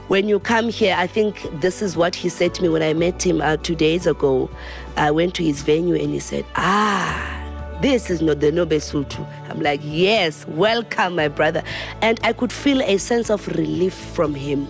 When 0.10 0.28
you 0.28 0.42
come 0.42 0.68
here, 0.68 0.96
I 0.98 1.08
think 1.08 1.48
this 1.62 1.82
is 1.82 1.96
what 1.96 2.14
he 2.14 2.28
said 2.28 2.54
to 2.56 2.62
me 2.62 2.68
when 2.68 2.84
I 2.84 2.94
met 2.94 3.26
him 3.26 3.40
uh, 3.40 3.56
two 3.56 3.74
days 3.76 4.06
ago. 4.06 4.50
I 4.98 5.12
went 5.12 5.34
to 5.36 5.46
his 5.46 5.62
venue 5.62 5.96
and 5.96 6.12
he 6.12 6.20
said, 6.20 6.46
Ah, 6.56 7.78
this 7.82 8.10
is 8.10 8.22
not 8.22 8.42
the 8.42 8.52
Nobesuthu. 8.52 9.26
I'm 9.50 9.62
like, 9.62 9.80
yes, 9.82 10.46
welcome, 10.50 11.16
my 11.16 11.30
brother. 11.30 11.64
And 12.02 12.20
I 12.22 12.34
could 12.34 12.52
feel 12.52 12.82
a 12.82 12.98
sense 12.98 13.30
of 13.30 13.48
relief 13.48 13.94
from 13.94 14.36
him 14.36 14.68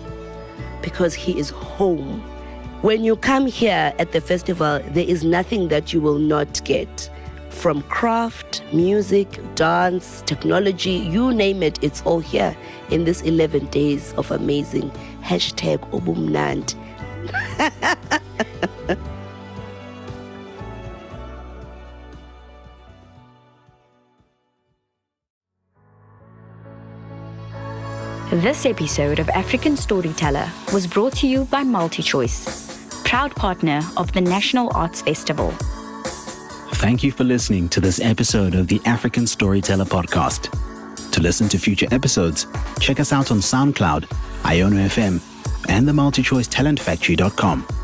because 0.82 1.14
he 1.14 1.36
is 1.36 1.50
home. 1.50 2.22
When 2.82 3.04
you 3.04 3.16
come 3.16 3.46
here 3.46 3.94
at 3.98 4.12
the 4.12 4.20
festival, 4.20 4.80
there 4.88 5.08
is 5.08 5.24
nothing 5.24 5.68
that 5.68 5.92
you 5.94 6.00
will 6.00 6.18
not 6.18 6.62
get. 6.64 7.10
From 7.48 7.80
craft, 7.82 8.62
music, 8.70 9.40
dance, 9.54 10.22
technology, 10.26 10.92
you 10.92 11.32
name 11.32 11.62
it, 11.62 11.82
it's 11.82 12.02
all 12.02 12.20
here 12.20 12.54
in 12.90 13.04
this 13.04 13.22
11 13.22 13.66
days 13.66 14.12
of 14.14 14.30
amazing 14.30 14.90
hashtag 15.22 15.78
Obumnand. 15.90 16.74
This 28.32 28.66
episode 28.66 29.20
of 29.20 29.28
African 29.30 29.76
Storyteller 29.76 30.50
was 30.72 30.84
brought 30.84 31.12
to 31.18 31.28
you 31.28 31.44
by 31.44 31.62
MultiChoice, 31.62 32.65
proud 33.06 33.34
partner 33.36 33.80
of 33.96 34.12
the 34.12 34.20
National 34.20 34.68
Arts 34.76 35.00
Festival. 35.00 35.52
Thank 36.74 37.04
you 37.04 37.12
for 37.12 37.22
listening 37.22 37.68
to 37.70 37.80
this 37.80 38.00
episode 38.00 38.54
of 38.56 38.66
the 38.66 38.80
African 38.84 39.28
Storyteller 39.28 39.84
Podcast. 39.84 40.50
To 41.12 41.22
listen 41.22 41.48
to 41.50 41.58
future 41.58 41.86
episodes, 41.92 42.48
check 42.80 42.98
us 42.98 43.12
out 43.12 43.30
on 43.30 43.38
SoundCloud, 43.38 44.06
Iono 44.42 44.86
FM, 44.88 45.22
and 45.68 45.86
the 45.86 45.92
multichoicetalentfactory.com. 45.92 47.75